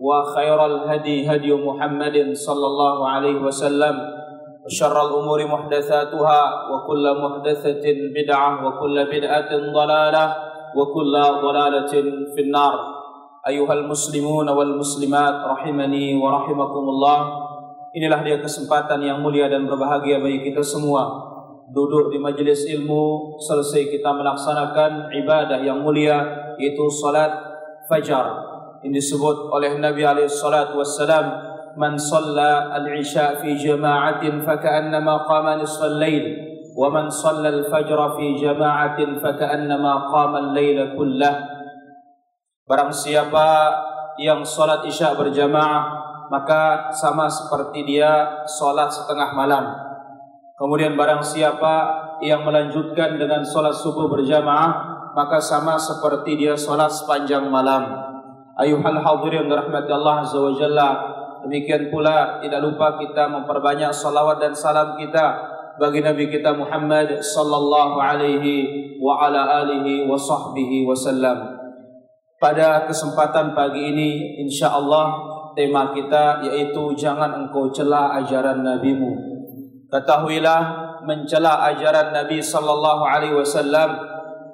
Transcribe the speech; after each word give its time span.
وخير 0.00 0.66
الهدي 0.66 1.30
هدي 1.30 1.54
محمد 1.54 2.16
صلى 2.32 2.66
الله 2.66 3.08
عليه 3.08 3.38
وسلم 3.40 3.94
وشر 4.66 4.96
الأمور 5.06 5.46
محدثاتها 5.46 6.40
وكل 6.70 7.04
محدثة 7.22 7.84
بدعة 8.16 8.66
وكل 8.66 8.96
بدعة 9.04 9.50
ضلالة 9.72 10.26
وكل 10.76 11.14
ضلالة 11.42 11.92
في 12.34 12.40
النار 12.40 12.96
أيها 13.48 13.72
المسلمون 13.72 14.48
والmuslimat 14.50 15.34
rahimani 15.46 16.18
wa 16.18 16.42
rahimakumullah 16.42 17.18
Inilah 17.96 18.20
dia 18.26 18.42
kesempatan 18.42 19.00
yang 19.00 19.24
mulia 19.24 19.48
dan 19.48 19.64
berbahagia 19.64 20.20
bagi 20.20 20.50
kita 20.50 20.60
semua 20.60 21.08
Duduk 21.70 22.10
di 22.10 22.18
majelis 22.18 22.66
ilmu 22.68 23.38
Selesai 23.38 23.88
kita 23.88 24.12
melaksanakan 24.12 25.14
ibadah 25.14 25.62
yang 25.62 25.80
mulia 25.80 26.20
Yaitu 26.58 26.90
salat 26.90 27.32
fajar 27.86 28.49
Ini 28.81 28.93
disebut 28.93 29.53
oleh 29.53 29.77
Nabi 29.77 30.03
SAW 30.25 30.75
Man 31.77 31.95
salla 31.95 32.73
al-isya 32.75 33.39
fi 33.39 33.55
jama'atin 33.55 34.41
Faka'annama 34.43 35.23
qama 35.29 35.61
nisfal 35.61 36.01
layl 36.01 36.25
Wa 36.73 36.89
man 36.89 37.07
salla 37.07 37.47
al-fajra 37.47 38.17
fi 38.17 38.35
jama'atin 38.35 39.21
Faka'annama 39.21 40.09
qama 40.09 40.49
al-layla 40.49 40.97
kullah 40.97 41.35
Barang 42.65 42.91
siapa 42.91 43.47
yang 44.19 44.43
salat 44.43 44.83
isya 44.87 45.15
berjamaah 45.15 46.01
maka 46.31 46.87
sama 46.95 47.27
seperti 47.27 47.83
dia 47.83 48.47
solat 48.47 48.87
setengah 48.87 49.35
malam. 49.35 49.67
Kemudian 50.55 50.95
barang 50.95 51.19
siapa 51.19 51.75
yang 52.23 52.47
melanjutkan 52.47 53.19
dengan 53.19 53.43
solat 53.43 53.75
subuh 53.75 54.07
berjamaah, 54.07 54.71
maka 55.11 55.43
sama 55.43 55.75
seperti 55.75 56.39
dia 56.39 56.55
solat 56.55 56.87
sepanjang 56.87 57.51
malam. 57.51 58.10
Ayuhal 58.61 59.01
hadirin 59.01 59.49
rahmati 59.49 59.89
Allah 59.89 60.21
Azza 60.21 60.37
wa 60.37 60.53
Jalla. 60.53 60.89
Demikian 61.41 61.89
pula 61.89 62.37
tidak 62.37 62.61
lupa 62.61 62.93
kita 63.01 63.25
memperbanyak 63.25 63.89
salawat 63.89 64.37
dan 64.37 64.53
salam 64.53 64.93
kita 65.01 65.33
bagi 65.81 66.05
Nabi 66.05 66.29
kita 66.29 66.53
Muhammad 66.53 67.17
sallallahu 67.17 67.97
alaihi 67.97 69.01
wa 69.01 69.25
ala 69.25 69.65
alihi 69.65 70.05
wa 70.05 70.13
sahbihi 70.13 70.85
wasallam. 70.85 71.57
Pada 72.37 72.85
kesempatan 72.85 73.57
pagi 73.57 73.97
ini 73.97 74.37
insyaallah 74.45 75.07
tema 75.57 75.89
kita 75.97 76.45
yaitu 76.45 76.93
jangan 76.93 77.33
engkau 77.41 77.73
cela 77.73 78.13
ajaran 78.21 78.61
nabimu. 78.61 79.09
Ketahuilah 79.89 80.61
mencela 81.01 81.65
ajaran 81.65 82.13
Nabi 82.13 82.37
sallallahu 82.37 83.01
alaihi 83.09 83.33
wasallam 83.33 84.10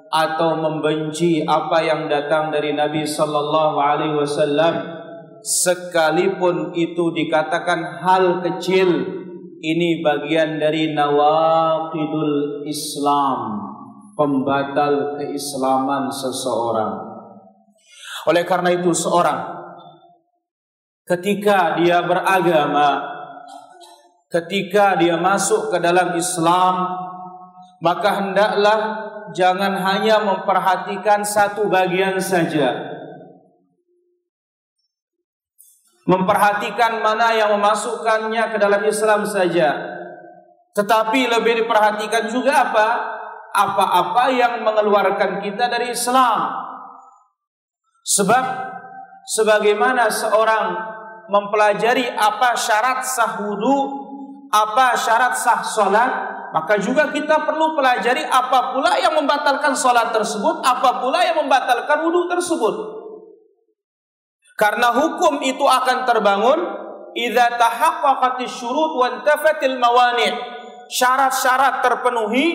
atau 0.08 0.56
membenci 0.56 1.44
apa 1.44 1.84
yang 1.84 2.08
datang 2.08 2.48
dari 2.48 2.72
Nabi 2.72 3.04
sallallahu 3.04 3.76
alaihi 3.76 4.16
wasallam 4.16 4.74
sekalipun 5.44 6.72
itu 6.72 7.12
dikatakan 7.12 8.00
hal 8.00 8.40
kecil 8.40 8.88
ini 9.58 10.00
bagian 10.00 10.56
dari 10.56 10.96
nawaqidul 10.96 12.64
Islam 12.64 13.68
pembatal 14.18 15.18
keislaman 15.20 16.10
seseorang. 16.10 17.06
Oleh 18.26 18.42
karena 18.42 18.74
itu 18.74 18.90
seorang 18.90 19.58
ketika 21.08 21.78
dia 21.80 22.04
beragama, 22.04 23.06
ketika 24.28 24.98
dia 24.98 25.16
masuk 25.16 25.72
ke 25.72 25.78
dalam 25.80 26.12
Islam, 26.18 26.74
maka 27.80 28.20
hendaklah 28.20 28.80
jangan 29.34 29.74
hanya 29.78 30.22
memperhatikan 30.22 31.24
satu 31.24 31.66
bagian 31.66 32.16
saja. 32.20 32.96
Memperhatikan 36.08 37.04
mana 37.04 37.36
yang 37.36 37.52
memasukkannya 37.60 38.44
ke 38.52 38.56
dalam 38.56 38.80
Islam 38.88 39.28
saja. 39.28 39.76
Tetapi 40.72 41.20
lebih 41.28 41.64
diperhatikan 41.64 42.32
juga 42.32 42.70
apa? 42.70 42.88
Apa-apa 43.52 44.32
yang 44.32 44.64
mengeluarkan 44.64 45.44
kita 45.44 45.68
dari 45.68 45.92
Islam. 45.92 46.48
Sebab 48.08 48.44
sebagaimana 49.28 50.08
seorang 50.08 50.96
mempelajari 51.28 52.08
apa 52.08 52.56
syarat 52.56 53.04
sah 53.04 53.44
wudu, 53.44 53.78
apa 54.48 54.96
syarat 54.96 55.36
sah 55.36 55.60
salat, 55.60 56.12
maka 56.54 56.80
juga 56.80 57.12
kita 57.12 57.44
perlu 57.44 57.76
pelajari 57.76 58.24
apa 58.24 58.72
pula 58.72 58.96
yang 58.96 59.12
membatalkan 59.16 59.76
salat 59.76 60.10
tersebut, 60.14 60.64
apa 60.64 61.00
pula 61.04 61.20
yang 61.20 61.44
membatalkan 61.44 62.04
wudu 62.08 62.28
tersebut. 62.32 62.74
Karena 64.58 64.90
hukum 64.90 65.38
itu 65.44 65.62
akan 65.62 66.02
terbangun 66.08 66.58
idza 67.14 67.46
tahaqqaqatis 67.60 68.58
syurut 68.58 68.92
wa 68.98 69.06
intafatil 69.20 69.76
mawani'. 69.78 70.34
Syarat-syarat 70.88 71.84
terpenuhi, 71.84 72.46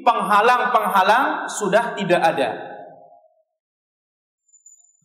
penghalang-penghalang 0.00 1.44
sudah 1.46 1.92
tidak 1.92 2.24
ada. 2.24 2.50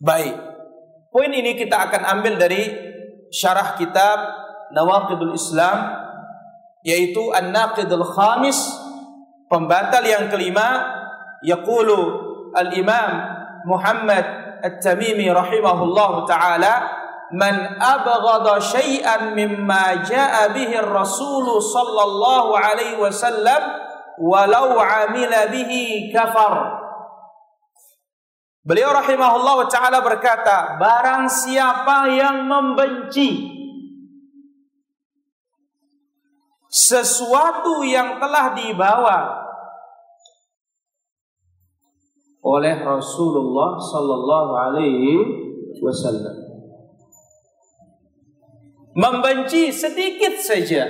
Baik. 0.00 0.34
Poin 1.12 1.32
ini 1.32 1.52
kita 1.52 1.88
akan 1.88 2.02
ambil 2.18 2.40
dari 2.40 2.64
syarah 3.28 3.76
kitab 3.76 4.18
Nawaqidul 4.72 5.36
Islam 5.36 6.07
yaitu 6.86 7.30
An-Naqidul 7.34 8.06
Khamis 8.06 8.58
pembatal 9.50 10.04
yang 10.04 10.30
kelima 10.30 10.86
yaqulu 11.42 12.26
Al-Imam 12.54 13.12
Muhammad 13.66 14.24
At-Tamimi 14.62 15.30
rahimahullah 15.30 16.12
taala 16.26 16.74
man 17.34 17.76
abghada 17.76 18.58
syai'an 18.62 19.36
mimma 19.36 20.02
jaa 20.06 20.48
bihi 20.50 20.80
ar-rasul 20.80 21.60
sallallahu 21.60 22.56
alaihi 22.56 22.96
wasallam 22.96 23.62
walau 24.18 24.80
amila 24.80 25.46
bihi 25.52 26.10
kafar 26.10 26.86
Beliau 28.68 28.92
rahimahullah 28.92 29.64
taala 29.72 30.04
berkata, 30.04 30.76
barang 30.76 31.24
siapa 31.24 32.04
yang 32.12 32.44
membenci 32.44 33.57
sesuatu 36.68 37.80
yang 37.84 38.20
telah 38.20 38.52
dibawa 38.52 39.18
oleh 42.44 42.76
Rasulullah 42.80 43.76
sallallahu 43.80 44.52
alaihi 44.56 45.12
wasallam. 45.80 46.36
Membenci 48.98 49.70
sedikit 49.70 50.40
saja 50.40 50.88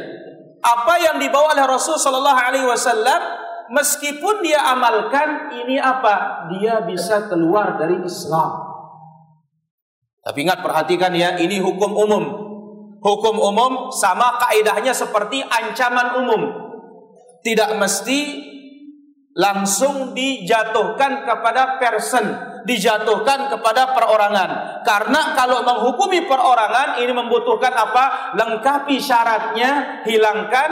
apa 0.64 0.94
yang 0.98 1.16
dibawa 1.22 1.54
oleh 1.54 1.66
Rasul 1.66 2.00
sallallahu 2.00 2.40
alaihi 2.40 2.66
wasallam 2.66 3.20
meskipun 3.70 4.42
dia 4.42 4.64
amalkan 4.74 5.52
ini 5.54 5.78
apa? 5.78 6.48
Dia 6.56 6.82
bisa 6.82 7.28
keluar 7.28 7.76
dari 7.76 8.00
Islam. 8.02 8.68
Tapi 10.24 10.44
ingat 10.44 10.60
perhatikan 10.60 11.12
ya, 11.16 11.40
ini 11.40 11.56
hukum 11.56 11.94
umum. 11.94 12.24
Hukum 12.98 13.38
umum 13.38 13.94
sama 13.94 14.42
kaidahnya 14.42 14.90
seperti 14.90 15.38
ancaman 15.42 16.18
umum. 16.18 16.42
Tidak 17.46 17.78
mesti 17.78 18.20
langsung 19.38 20.18
dijatuhkan 20.18 21.22
kepada 21.22 21.78
person, 21.78 22.26
dijatuhkan 22.66 23.54
kepada 23.54 23.94
perorangan. 23.94 24.82
Karena 24.82 25.38
kalau 25.38 25.62
menghukumi 25.62 26.26
perorangan 26.26 26.98
ini 26.98 27.14
membutuhkan 27.14 27.70
apa? 27.70 28.34
Lengkapi 28.34 28.98
syaratnya, 28.98 30.02
hilangkan 30.02 30.70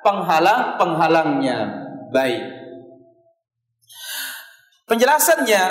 penghalang-penghalangnya. 0.00 1.58
Baik. 2.08 2.42
Penjelasannya 4.88 5.64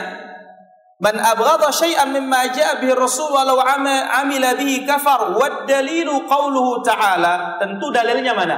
Man 0.98 1.14
abghadha 1.22 1.70
syai'an 1.70 2.10
mimma 2.10 2.50
ja'a 2.50 2.82
bihi 2.82 2.90
Rasul 2.98 3.30
walau 3.30 3.62
amila 3.62 4.58
bihi 4.58 4.82
kafar 4.82 5.38
wad 5.38 5.70
dalilu 5.70 6.26
qauluhu 6.26 6.82
ta'ala. 6.82 7.62
Tentu 7.62 7.94
dalilnya 7.94 8.34
mana? 8.34 8.58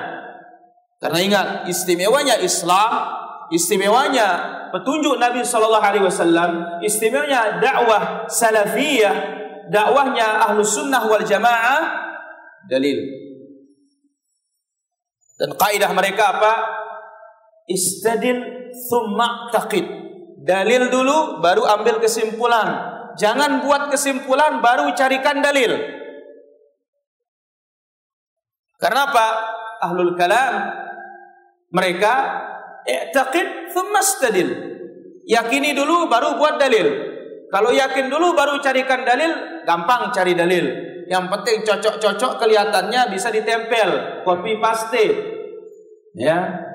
Karena 1.03 1.19
ingat 1.19 1.47
istimewanya 1.67 2.39
Islam, 2.39 2.91
istimewanya 3.51 4.27
petunjuk 4.71 5.19
Nabi 5.19 5.43
sallallahu 5.43 5.83
alaihi 5.83 6.05
wasallam, 6.07 6.79
istimewanya 6.79 7.59
dakwah 7.59 8.23
salafiyah, 8.31 9.15
dakwahnya 9.67 10.47
ahlu 10.47 10.63
sunnah 10.63 11.03
wal 11.11 11.23
jamaah 11.23 12.07
dalil. 12.71 12.99
Dan 15.39 15.55
kaidah 15.59 15.91
mereka 15.91 16.39
apa? 16.39 16.53
Istadil 17.67 18.43
thumma 18.87 19.51
taqid. 19.51 19.98
Dalil 20.49 20.89
dulu 20.89 21.45
baru 21.45 21.61
ambil 21.61 22.01
kesimpulan. 22.01 22.97
Jangan 23.21 23.61
buat 23.61 23.93
kesimpulan 23.93 24.65
baru 24.65 24.89
carikan 24.97 25.45
dalil. 25.45 25.77
Karena 28.81 29.13
apa? 29.13 29.27
Ahlul 29.85 30.17
kalam 30.17 30.53
mereka 31.69 32.13
i'taqid 32.81 33.69
thumma 33.69 34.01
istadil. 34.01 34.49
Yakini 35.29 35.77
dulu 35.77 36.09
baru 36.09 36.41
buat 36.41 36.57
dalil. 36.57 37.13
Kalau 37.53 37.69
yakin 37.69 38.09
dulu 38.09 38.33
baru 38.33 38.57
carikan 38.57 39.05
dalil, 39.05 39.61
gampang 39.69 40.09
cari 40.09 40.33
dalil. 40.33 40.65
Yang 41.05 41.25
penting 41.29 41.57
cocok-cocok 41.65 42.41
kelihatannya 42.41 43.13
bisa 43.13 43.29
ditempel, 43.29 44.21
copy 44.25 44.57
paste. 44.57 45.05
Ya. 46.17 46.65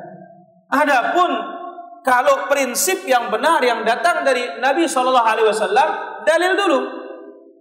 Adapun 0.70 1.53
kalau 2.04 2.52
prinsip 2.52 3.08
yang 3.08 3.32
benar 3.32 3.64
yang 3.64 3.80
datang 3.80 4.20
dari 4.28 4.60
Nabi 4.60 4.84
Shallallahu 4.84 5.24
Alaihi 5.24 5.48
Wasallam 5.48 5.88
dalil 6.28 6.52
dulu. 6.52 6.80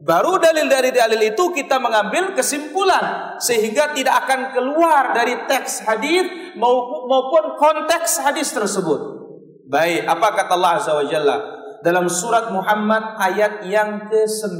Baru 0.04 0.36
dalil 0.36 0.68
dari 0.68 0.92
dalil 0.92 1.32
itu 1.32 1.56
kita 1.56 1.80
mengambil 1.80 2.36
kesimpulan 2.36 3.40
sehingga 3.40 3.96
tidak 3.96 4.28
akan 4.28 4.52
keluar 4.52 5.16
dari 5.16 5.48
teks 5.48 5.88
hadis 5.88 6.28
maupun 6.60 7.56
konteks 7.56 8.20
hadis 8.20 8.52
tersebut. 8.52 9.00
Baik, 9.72 10.04
apa 10.04 10.28
kata 10.36 10.60
Allah 10.60 10.72
Azza 10.76 10.92
wa 10.92 11.08
Jalla 11.08 11.38
dalam 11.80 12.12
surat 12.12 12.52
Muhammad 12.52 13.16
ayat 13.16 13.64
yang 13.64 14.12
ke-9. 14.12 14.60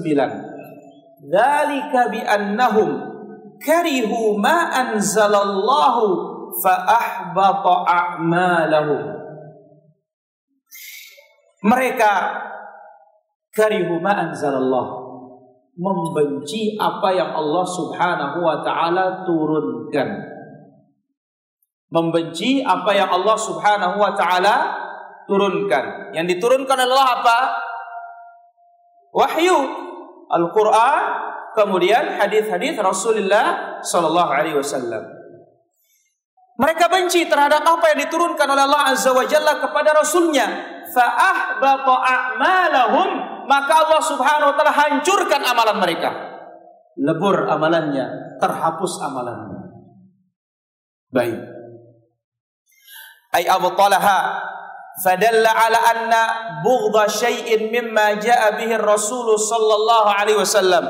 Dzalika 1.28 2.08
bi 2.08 2.24
karihu 3.60 4.40
ma 4.40 4.72
anzalallahu 4.72 6.08
fa 6.56 6.74
ahbata 6.88 7.84
a'malahum 7.84 9.13
mereka 11.64 12.44
karihu 13.56 14.04
ma 14.04 14.20
anzalallah 14.20 15.04
membenci 15.74 16.76
apa 16.78 17.10
yang 17.16 17.32
Allah 17.34 17.66
Subhanahu 17.66 18.38
wa 18.44 18.62
taala 18.62 19.26
turunkan. 19.26 20.10
Membenci 21.94 22.66
apa 22.66 22.92
yang 22.94 23.10
Allah 23.10 23.38
Subhanahu 23.38 23.96
wa 23.98 24.12
taala 24.14 24.56
turunkan. 25.26 26.14
Yang 26.14 26.38
diturunkan 26.38 26.78
adalah 26.78 27.22
apa? 27.22 27.40
Wahyu, 29.14 29.58
Al-Qur'an, 30.30 31.02
kemudian 31.54 32.18
hadis-hadis 32.18 32.74
Rasulullah 32.82 33.78
sallallahu 33.86 34.30
alaihi 34.34 34.58
wasallam. 34.58 35.23
Mereka 36.54 36.86
benci 36.86 37.26
terhadap 37.26 37.66
apa 37.66 37.86
yang 37.94 38.00
diturunkan 38.06 38.46
oleh 38.46 38.64
Allah 38.70 38.94
Azza 38.94 39.10
wa 39.10 39.26
Jalla 39.26 39.58
kepada 39.58 39.90
Rasulnya 39.98 40.46
fa'ahbata 40.94 41.94
a'malahum 41.98 43.10
maka 43.50 43.74
Allah 43.74 44.02
Subhanahu 44.06 44.54
wa 44.54 44.56
taala 44.56 44.74
hancurkan 44.74 45.42
amalan 45.42 45.78
mereka. 45.82 46.12
Lebur 46.94 47.50
amalannya, 47.50 48.38
terhapus 48.38 49.02
amalannya. 49.02 49.82
Baik. 51.10 51.42
Ay 53.34 53.50
abtalaha 53.50 54.46
fadalla 55.02 55.50
ala 55.58 55.80
anna 55.90 56.22
bughdha 56.62 57.10
syai'in 57.10 57.74
mimma 57.74 58.22
jaa 58.22 58.54
bihi 58.62 58.78
Rasul 58.78 59.34
sallallahu 59.34 60.10
alaihi 60.14 60.38
wasallam. 60.38 60.86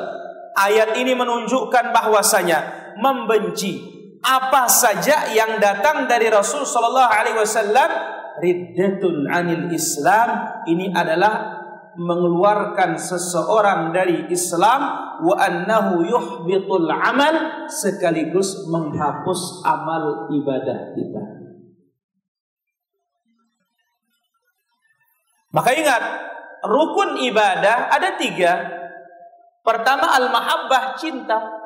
Ayat 0.59 0.99
ini 0.99 1.15
menunjukkan 1.15 1.95
bahwasanya 1.95 2.93
membenci 2.99 3.92
apa 4.23 4.71
saja 4.71 5.27
yang 5.35 5.59
datang 5.59 6.07
dari 6.07 6.31
Rasul 6.31 6.63
sallallahu 6.63 7.11
alaihi 7.11 7.37
wasallam 7.37 7.89
riddatun 8.39 9.27
anil 9.27 9.67
Islam 9.69 10.63
ini 10.63 10.95
adalah 10.95 11.61
mengeluarkan 11.93 12.97
seseorang 12.97 13.93
dari 13.93 14.25
Islam 14.33 14.81
wa 15.21 15.35
annahu 15.37 16.01
yuhbitul 16.01 16.89
amal 16.89 17.67
sekaligus 17.69 18.65
menghapus 18.65 19.61
amal 19.61 20.31
ibadah 20.33 20.97
kita. 20.97 21.23
Maka 25.53 25.69
ingat, 25.77 26.03
rukun 26.65 27.21
ibadah 27.29 27.93
ada 27.93 28.17
tiga. 28.17 28.57
Pertama 29.61 30.17
al-mahabbah 30.17 30.97
cinta. 30.97 31.62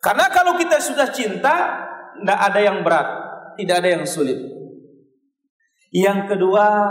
Karena 0.00 0.32
kalau 0.32 0.56
kita 0.56 0.80
sudah 0.80 1.12
cinta, 1.12 1.56
tidak 2.16 2.38
ada 2.40 2.60
yang 2.60 2.80
berat, 2.80 3.08
tidak 3.60 3.84
ada 3.84 3.88
yang 4.00 4.04
sulit. 4.08 4.40
Yang 5.92 6.32
kedua, 6.32 6.88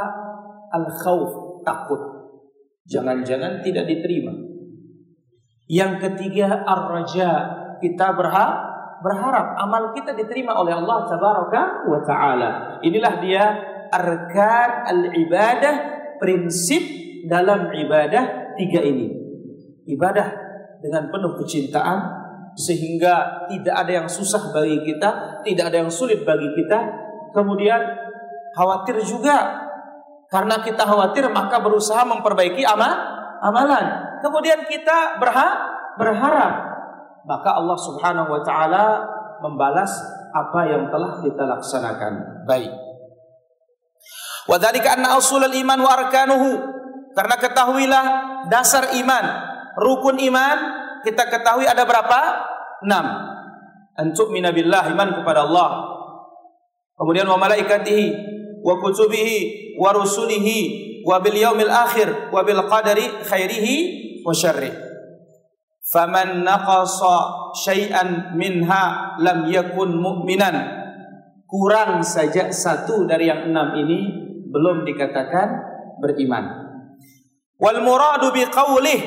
al-khawf, 0.70 1.62
takut. 1.66 2.02
Jangan-jangan 2.86 3.66
tidak 3.66 3.90
diterima. 3.90 4.34
Yang 5.70 5.94
ketiga, 6.06 6.66
ar-raja, 6.66 7.30
kita 7.82 8.14
berharap 8.14 8.70
berharap 9.00 9.56
amal 9.56 9.96
kita 9.96 10.12
diterima 10.12 10.60
oleh 10.60 10.76
Allah 10.76 11.08
tabaraka 11.08 11.88
wa 11.88 12.00
taala. 12.04 12.50
Inilah 12.84 13.14
dia 13.24 13.44
arkan 13.90 14.70
al-ibadah, 14.86 15.76
prinsip 16.20 16.84
dalam 17.26 17.72
ibadah 17.72 18.56
tiga 18.60 18.84
ini. 18.84 19.08
Ibadah 19.88 20.28
dengan 20.84 21.08
penuh 21.10 21.34
kecintaan 21.40 22.19
sehingga 22.60 23.48
tidak 23.48 23.72
ada 23.72 23.92
yang 24.04 24.08
susah 24.12 24.52
bagi 24.52 24.84
kita, 24.84 25.40
tidak 25.48 25.72
ada 25.72 25.88
yang 25.88 25.92
sulit 25.92 26.28
bagi 26.28 26.52
kita. 26.60 26.80
Kemudian 27.32 27.80
khawatir 28.52 29.00
juga. 29.00 29.64
Karena 30.28 30.62
kita 30.62 30.84
khawatir 30.86 31.26
maka 31.32 31.64
berusaha 31.64 32.04
memperbaiki 32.04 32.62
amal 32.68 32.92
amalan. 33.40 34.20
Kemudian 34.20 34.68
kita 34.68 35.18
berha 35.18 35.48
berharap 35.96 36.54
maka 37.26 37.50
Allah 37.56 37.80
Subhanahu 37.80 38.30
wa 38.30 38.42
taala 38.44 38.86
membalas 39.40 39.90
apa 40.36 40.68
yang 40.68 40.92
telah 40.92 41.24
kita 41.24 41.44
laksanakan. 41.48 42.46
Baik. 42.46 42.70
Wa 44.46 44.60
dzalika 44.60 45.00
anna 45.00 45.16
usulul 45.16 45.56
iman 45.56 45.80
wa 45.80 45.92
arkanuhu. 45.96 46.52
Karena 47.18 47.36
ketahuilah 47.42 48.06
dasar 48.54 48.94
iman, 49.02 49.26
rukun 49.82 50.22
iman 50.30 50.58
kita 51.04 51.24
ketahui 51.32 51.68
ada 51.68 51.84
berapa? 51.88 52.20
6. 52.84 54.00
Antuk 54.00 54.32
minabillah 54.32 54.92
iman 54.96 55.10
kepada 55.22 55.44
Allah. 55.44 55.70
Kemudian 56.96 57.28
wa 57.28 57.40
malaikatihi 57.40 58.08
wa 58.60 58.76
kutubihi 58.80 59.76
wa 59.80 59.96
rusulihi 59.96 60.58
wa 61.08 61.20
bil 61.24 61.36
yaumil 61.36 61.72
akhir 61.72 62.32
wa 62.32 62.44
bil 62.44 62.60
qadari 62.68 63.24
khairihi 63.24 63.76
wa 64.24 64.36
syarrih. 64.36 64.76
Faman 65.90 66.46
naqasa 66.46 67.52
syai'an 67.56 68.36
minha 68.38 69.16
lam 69.18 69.48
yakun 69.50 69.96
mu'minan. 69.96 70.78
Kurang 71.50 72.06
saja 72.06 72.54
satu 72.54 73.10
dari 73.10 73.26
yang 73.26 73.50
enam 73.50 73.74
ini 73.74 74.00
belum 74.54 74.86
dikatakan 74.86 75.50
beriman. 75.98 76.46
Wal 77.58 77.82
muradu 77.82 78.30
bi 78.30 78.46
qawlih 78.46 79.00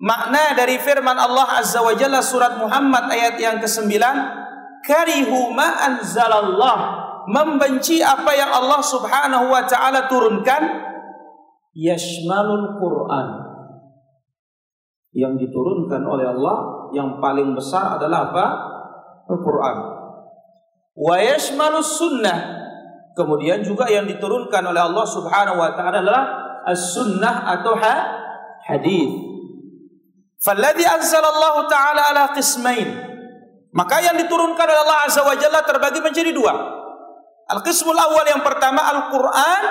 makna 0.00 0.52
dari 0.56 0.76
firman 0.80 1.16
Allah 1.16 1.60
Azza 1.60 1.80
wa 1.80 1.96
Jalla 1.96 2.20
surat 2.20 2.60
Muhammad 2.60 3.08
ayat 3.08 3.40
yang 3.40 3.56
ke-9 3.60 3.96
karihu 4.86 5.50
ma 5.52 5.82
anzalallah 5.82 7.06
membenci 7.26 8.00
apa 8.00 8.30
yang 8.38 8.50
Allah 8.54 8.80
Subhanahu 8.80 9.50
wa 9.50 9.66
taala 9.66 10.06
turunkan 10.06 10.62
yashmalul 11.74 12.78
Quran. 12.78 13.28
Yang 15.16 15.48
diturunkan 15.48 16.02
oleh 16.04 16.28
Allah 16.28 16.56
yang 16.92 17.18
paling 17.18 17.56
besar 17.56 17.96
adalah 17.98 18.30
apa? 18.30 18.46
Al-Quran. 19.26 19.76
Wa 20.96 21.16
yashmalus 21.18 21.98
sunnah. 21.98 22.38
Kemudian 23.16 23.64
juga 23.64 23.88
yang 23.88 24.04
diturunkan 24.04 24.60
oleh 24.60 24.80
Allah 24.80 25.06
Subhanahu 25.08 25.56
wa 25.56 25.72
taala 25.72 26.04
adalah 26.04 26.24
as-sunnah 26.68 27.48
atau 27.58 27.74
ha 27.74 27.94
hadis. 28.70 29.35
Falladhi 30.40 30.84
anzalallahu 30.84 31.68
taala 31.68 32.12
ala 32.12 32.24
qismain. 32.36 32.86
Maka 33.76 34.00
yang 34.00 34.16
diturunkan 34.16 34.64
oleh 34.64 34.82
Allah 34.88 34.98
Azza 35.04 35.20
wa 35.20 35.36
Jalla 35.36 35.60
terbagi 35.64 36.00
menjadi 36.00 36.32
dua. 36.32 36.52
Al-qismul 37.46 37.96
awal 37.96 38.24
yang 38.24 38.40
pertama 38.40 38.82
Al-Qur'an 38.88 39.62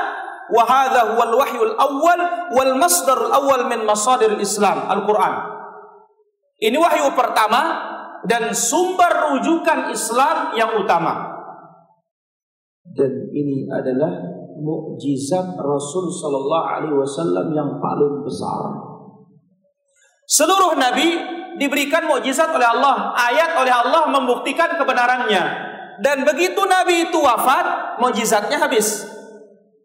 wa 0.46 0.64
hadha 0.64 1.18
huwal 1.18 1.34
wahyul 1.42 1.74
awal 1.74 2.20
wal 2.54 2.74
masdarul 2.78 3.34
awal 3.34 3.66
min 3.66 3.82
masadir 3.82 4.38
Islam, 4.38 4.86
Al-Qur'an. 4.88 5.58
Ini 6.62 6.78
wahyu 6.78 7.12
pertama 7.18 7.62
dan 8.30 8.54
sumber 8.56 9.34
rujukan 9.36 9.92
Islam 9.92 10.54
yang 10.56 10.78
utama. 10.80 11.36
Dan 12.96 13.12
ini 13.34 13.68
adalah 13.68 14.22
mukjizat 14.56 15.58
Rasul 15.60 16.08
sallallahu 16.14 16.66
alaihi 16.70 16.96
wasallam 16.96 17.52
yang 17.52 17.82
paling 17.82 18.24
besar. 18.24 18.95
Seluruh 20.26 20.74
nabi 20.74 21.22
diberikan 21.62 22.10
mukjizat 22.10 22.50
oleh 22.50 22.66
Allah, 22.66 23.14
ayat 23.14 23.56
oleh 23.62 23.74
Allah 23.74 24.10
membuktikan 24.10 24.74
kebenarannya. 24.76 25.44
Dan 26.02 26.28
begitu 26.28 26.60
nabi 26.66 27.08
itu 27.08 27.18
wafat, 27.22 27.98
mukjizatnya 28.02 28.60
habis. 28.60 29.06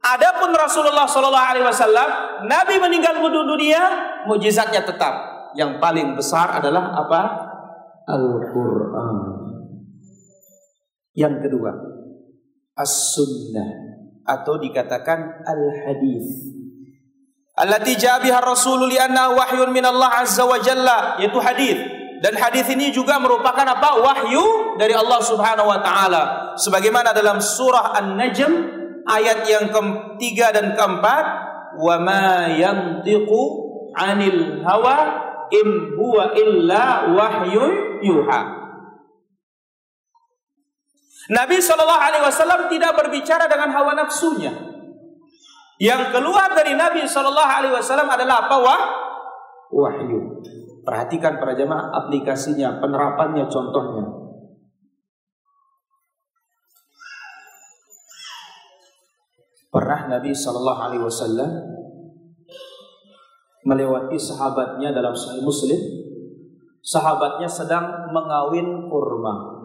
Adapun 0.00 0.50
Rasulullah 0.56 1.04
sallallahu 1.04 1.48
alaihi 1.54 1.66
wasallam, 1.68 2.08
nabi 2.48 2.80
meninggal 2.80 3.20
dunia, 3.20 3.80
mukjizatnya 4.24 4.82
tetap. 4.82 5.14
Yang 5.52 5.76
paling 5.82 6.16
besar 6.16 6.56
adalah 6.56 6.94
apa? 6.94 7.22
Al-Qur'an. 8.08 9.18
Yang 11.14 11.34
kedua, 11.46 11.70
as-sunnah 12.78 13.70
atau 14.24 14.56
dikatakan 14.62 15.42
al-hadis. 15.42 16.26
Allati 17.60 17.92
ja'a 17.92 18.24
biha 18.24 18.40
Rasul 18.40 18.88
li'anna 18.88 19.36
wahyun 19.36 19.68
min 19.68 19.84
Allah 19.84 20.24
azza 20.24 20.48
wa 20.48 20.56
jalla 20.56 21.20
yaitu 21.20 21.36
hadis. 21.36 21.76
Dan 22.20 22.36
hadis 22.36 22.68
ini 22.68 22.92
juga 22.92 23.16
merupakan 23.16 23.64
apa? 23.64 24.00
Wahyu 24.00 24.76
dari 24.76 24.92
Allah 24.92 25.20
Subhanahu 25.24 25.68
wa 25.68 25.80
taala. 25.80 26.52
Sebagaimana 26.60 27.16
dalam 27.16 27.40
surah 27.40 27.96
An-Najm 27.96 28.52
ayat 29.08 29.48
yang 29.48 29.72
ketiga 29.72 30.52
dan 30.52 30.76
keempat, 30.76 31.24
"Wa 31.80 31.96
ma 31.96 32.48
yantiqu 32.52 33.40
'anil 33.96 34.60
hawa 34.64 34.98
in 35.48 35.96
huwa 35.96 36.36
illa 36.36 37.08
wahyun 37.08 38.04
yuha." 38.04 38.40
Nabi 41.32 41.56
Shallallahu 41.60 42.04
Alaihi 42.04 42.24
Wasallam 42.24 42.68
tidak 42.68 43.00
berbicara 43.00 43.48
dengan 43.48 43.72
hawa 43.72 43.96
nafsunya. 43.96 44.79
Yang 45.80 46.12
keluar 46.12 46.52
dari 46.52 46.76
Nabi 46.76 47.08
Shallallahu 47.08 47.50
Alaihi 47.56 47.72
Wasallam 47.72 48.08
adalah 48.12 48.44
apa? 48.44 48.56
Wah, 48.60 48.82
wahyu. 49.72 50.44
Perhatikan 50.84 51.40
para 51.40 51.56
jemaah 51.56 51.88
aplikasinya, 52.04 52.76
penerapannya, 52.84 53.48
contohnya. 53.48 54.04
Pernah 59.72 60.00
Nabi 60.18 60.36
Shallallahu 60.36 60.80
Alaihi 60.84 61.04
Wasallam 61.04 61.50
melewati 63.64 64.20
sahabatnya 64.20 64.92
dalam 64.92 65.16
Sahih 65.16 65.40
Muslim. 65.40 65.80
Sahabatnya 66.80 67.48
sedang 67.48 68.08
mengawin 68.12 68.88
kurma 68.88 69.60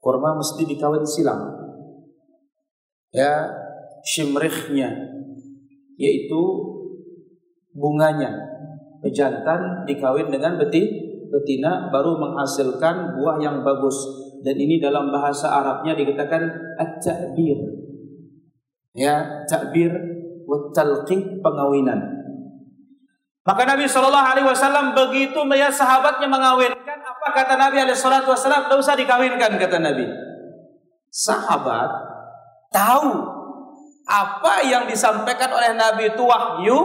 kurma 0.00 0.40
mesti 0.40 0.64
dikawin 0.64 1.04
silang. 1.04 1.60
Ya, 3.12 3.52
shimrikhnya 4.04 5.10
yaitu 6.00 6.42
bunganya. 7.76 8.48
Pejantan 9.00 9.88
dikawin 9.88 10.28
dengan 10.28 10.60
beti, 10.60 10.84
betina 11.32 11.88
baru 11.88 12.20
menghasilkan 12.20 13.16
buah 13.16 13.40
yang 13.40 13.64
bagus. 13.64 13.96
Dan 14.44 14.56
ini 14.56 14.80
dalam 14.80 15.08
bahasa 15.08 15.48
Arabnya 15.48 15.96
dikatakan 15.96 16.48
at-ta'bir. 16.76 17.56
Ya, 18.92 19.44
ta'bir 19.48 19.92
wa 20.44 20.68
pengawinan. 21.40 22.00
Maka 23.40 23.62
Nabi 23.64 23.88
Shallallahu 23.88 24.28
Alaihi 24.36 24.48
Wasallam 24.48 24.92
begitu 24.92 25.40
melihat 25.48 25.72
sahabatnya 25.72 26.28
mengawinkan, 26.28 26.98
apa 27.00 27.28
kata 27.32 27.56
Nabi 27.56 27.80
Alaihi 27.80 27.96
Wasallam? 27.96 28.68
Tidak 28.68 28.80
usah 28.80 28.96
dikawinkan 29.00 29.56
kata 29.56 29.80
Nabi. 29.80 30.04
Sahabat 31.08 31.88
tahu 32.68 33.10
apa 34.10 34.66
yang 34.66 34.90
disampaikan 34.90 35.54
oleh 35.54 35.78
Nabi 35.78 36.10
itu 36.10 36.22
wahyu, 36.26 36.78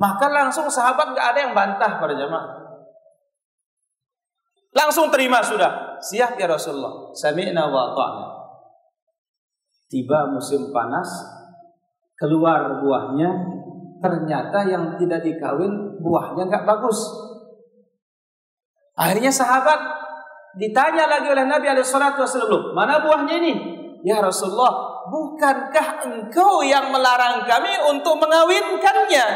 maka 0.00 0.32
langsung 0.32 0.64
sahabat 0.72 1.12
nggak 1.12 1.26
ada 1.36 1.38
yang 1.44 1.52
bantah 1.52 2.00
pada 2.00 2.16
jamaah. 2.16 2.56
Langsung 4.72 5.12
terima 5.12 5.44
sudah. 5.44 6.00
Siap 6.00 6.40
ya 6.40 6.48
Rasulullah. 6.48 7.12
Sami'na 7.12 7.68
wa 7.68 7.92
ta'na. 7.92 8.26
Tiba 9.88 10.28
musim 10.32 10.72
panas, 10.72 11.08
keluar 12.16 12.80
buahnya, 12.80 13.28
ternyata 14.00 14.64
yang 14.68 14.96
tidak 14.96 15.24
dikawin 15.24 16.00
buahnya 16.00 16.48
nggak 16.48 16.64
bagus. 16.64 16.98
Akhirnya 18.96 19.32
sahabat 19.32 19.80
ditanya 20.60 21.08
lagi 21.08 21.28
oleh 21.28 21.44
Nabi 21.44 21.66
Alaihissalam, 21.72 22.16
mana 22.76 23.00
buahnya 23.00 23.34
ini? 23.40 23.52
Ya 24.06 24.22
Rasulullah, 24.22 24.87
bukankah 25.08 26.06
engkau 26.06 26.62
yang 26.64 26.92
melarang 26.92 27.44
kami 27.48 27.72
untuk 27.88 28.20
mengawinkannya? 28.20 29.26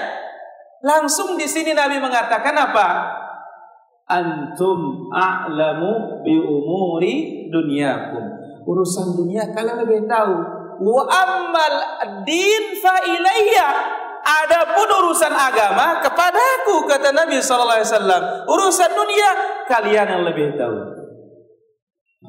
Langsung 0.83 1.35
di 1.35 1.47
sini 1.49 1.73
Nabi 1.73 1.99
mengatakan 1.99 2.55
apa? 2.55 2.89
Antum 4.07 5.09
a'lamu 5.09 6.21
bi 6.21 6.37
umuri 6.37 7.49
dunyakum. 7.49 8.25
Urusan 8.69 9.17
dunia 9.17 9.49
kalian 9.51 9.83
lebih 9.83 10.05
tahu. 10.07 10.35
Wa 10.83 11.03
ammal 11.07 11.75
din 12.27 12.75
fa 12.83 12.99
ilayya 13.07 13.71
Adapun 14.23 14.87
urusan 15.03 15.35
agama 15.35 15.99
kepadaku 15.99 16.87
kata 16.87 17.11
Nabi 17.11 17.43
sallallahu 17.43 17.83
alaihi 17.83 17.91
wasallam. 17.91 18.23
Urusan 18.47 18.91
dunia 18.95 19.31
kalian 19.67 20.07
yang 20.15 20.23
lebih 20.23 20.55
tahu. 20.55 20.92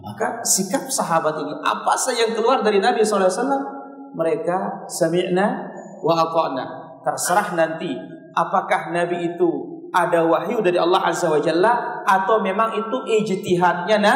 Maka 0.04 0.44
sikap 0.44 0.92
sahabat 0.92 1.40
ini 1.40 1.56
apa 1.64 1.96
saja 1.96 2.28
yang 2.28 2.36
keluar 2.36 2.60
dari 2.60 2.84
Nabi 2.84 3.08
alaihi 3.08 3.32
wasallam 3.32 3.64
mereka 4.12 4.84
sami'na 4.92 5.72
wa 6.04 6.14
ata'na. 6.28 6.66
Terserah 7.08 7.56
nanti 7.56 7.96
apakah 8.36 8.92
Nabi 8.92 9.32
itu 9.32 9.50
ada 9.96 10.28
wahyu 10.28 10.60
dari 10.60 10.76
Allah 10.76 11.08
Azza 11.08 11.32
wa 11.32 11.40
Jalla 11.40 12.04
atau 12.04 12.44
memang 12.44 12.76
itu 12.76 12.98
ijtihadnya 13.08 14.04
na 14.04 14.16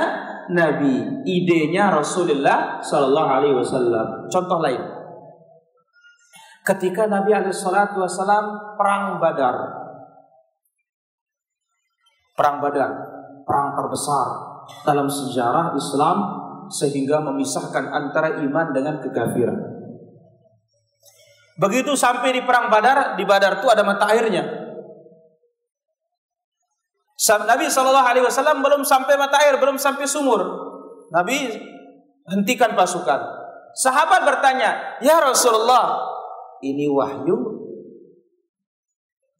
Nabi, 0.52 1.24
idenya 1.24 1.92
Rasulullah 1.92 2.84
sallallahu 2.84 3.30
alaihi 3.32 3.56
wasallam. 3.56 4.28
Contoh 4.28 4.60
lain 4.60 4.84
ketika 6.68 7.08
Nabi 7.08 7.32
Alaihissalam 7.32 8.76
perang 8.76 9.24
Badar. 9.24 9.56
Perang 12.36 12.60
Badar, 12.60 12.92
perang 13.48 13.74
terbesar 13.74 14.57
dalam 14.84 15.08
sejarah 15.08 15.76
Islam 15.76 16.18
sehingga 16.68 17.24
memisahkan 17.24 17.86
antara 17.92 18.44
iman 18.44 18.76
dengan 18.76 19.00
kekafiran. 19.00 19.58
Begitu 21.58 21.98
sampai 21.98 22.38
di 22.38 22.42
perang 22.46 22.70
Badar, 22.70 23.18
di 23.18 23.26
Badar 23.26 23.58
itu 23.60 23.68
ada 23.68 23.82
mata 23.82 24.06
airnya. 24.14 24.46
Nabi 27.18 27.66
Shallallahu 27.66 28.08
Alaihi 28.08 28.26
Wasallam 28.30 28.62
belum 28.62 28.86
sampai 28.86 29.18
mata 29.18 29.42
air, 29.42 29.58
belum 29.58 29.82
sampai 29.82 30.06
sumur. 30.06 30.46
Nabi 31.10 31.50
hentikan 32.30 32.78
pasukan. 32.78 33.20
Sahabat 33.74 34.22
bertanya, 34.22 35.02
Ya 35.02 35.18
Rasulullah, 35.18 35.98
ini 36.62 36.86
wahyu 36.90 37.58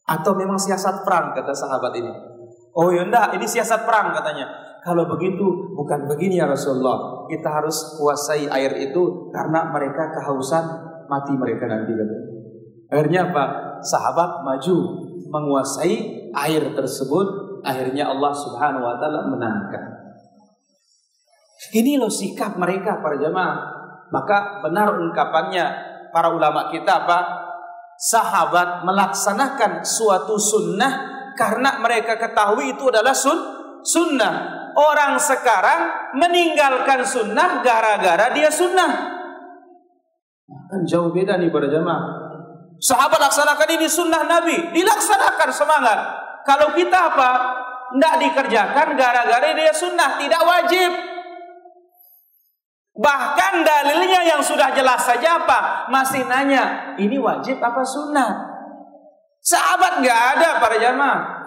atau 0.08 0.32
memang 0.34 0.56
siasat 0.56 1.04
perang 1.04 1.36
kata 1.36 1.52
sahabat 1.52 1.92
ini. 2.00 2.12
Oh 2.74 2.88
ya 2.90 3.04
ini 3.06 3.46
siasat 3.46 3.84
perang 3.84 4.10
katanya. 4.16 4.67
Kalau 4.88 5.04
begitu 5.04 5.44
bukan 5.76 6.08
begini 6.08 6.40
ya 6.40 6.48
Rasulullah. 6.48 7.28
Kita 7.28 7.60
harus 7.60 8.00
kuasai 8.00 8.48
air 8.48 8.72
itu 8.80 9.28
karena 9.28 9.68
mereka 9.68 10.08
kehausan 10.16 10.64
mati 11.12 11.36
mereka 11.36 11.68
nanti. 11.68 11.92
Akhirnya 12.88 13.28
apa? 13.28 13.44
Sahabat 13.84 14.48
maju 14.48 14.76
menguasai 15.28 15.94
air 16.32 16.72
tersebut. 16.72 17.60
Akhirnya 17.60 18.08
Allah 18.08 18.32
Subhanahu 18.32 18.80
wa 18.80 18.96
taala 18.96 19.28
menangkan. 19.28 19.84
Ini 21.68 22.00
loh 22.00 22.08
sikap 22.08 22.56
mereka 22.56 23.02
para 23.04 23.18
jemaah 23.20 23.78
Maka 24.08 24.64
benar 24.64 24.96
ungkapannya 24.96 25.66
para 26.16 26.32
ulama 26.32 26.72
kita 26.72 27.04
apa? 27.04 27.44
Sahabat 27.98 28.88
melaksanakan 28.88 29.84
suatu 29.84 30.38
sunnah 30.40 30.92
karena 31.36 31.76
mereka 31.82 32.16
ketahui 32.16 32.72
itu 32.72 32.88
adalah 32.88 33.12
sun 33.12 33.36
sunnah. 33.84 34.57
Orang 34.76 35.16
sekarang 35.20 36.12
meninggalkan 36.18 37.04
sunnah 37.06 37.60
gara-gara 37.62 38.32
dia 38.34 38.50
sunnah. 38.52 38.92
Kan 40.68 40.84
jauh 40.84 41.12
beda 41.12 41.40
nih 41.40 41.48
para 41.48 41.68
jemaah. 41.68 42.28
Sahabat 42.78 43.18
laksanakan 43.18 43.68
ini 43.74 43.86
sunnah 43.90 44.22
Nabi, 44.28 44.70
dilaksanakan 44.70 45.50
semangat. 45.50 45.98
Kalau 46.46 46.72
kita 46.72 47.14
apa? 47.14 47.30
Tidak 47.88 48.14
dikerjakan 48.20 48.94
gara-gara 48.94 49.48
dia 49.56 49.74
sunnah, 49.74 50.20
tidak 50.20 50.42
wajib. 50.44 50.90
Bahkan 52.98 53.52
dalilnya 53.62 54.26
yang 54.26 54.42
sudah 54.42 54.74
jelas 54.74 55.06
saja 55.06 55.42
apa? 55.42 55.86
Masih 55.90 56.26
nanya, 56.26 56.94
ini 56.98 57.14
wajib 57.18 57.62
apa 57.62 57.82
sunnah? 57.86 58.30
Sahabat 59.38 60.02
nggak 60.02 60.20
ada 60.36 60.50
para 60.58 60.76
jamaah. 60.76 61.37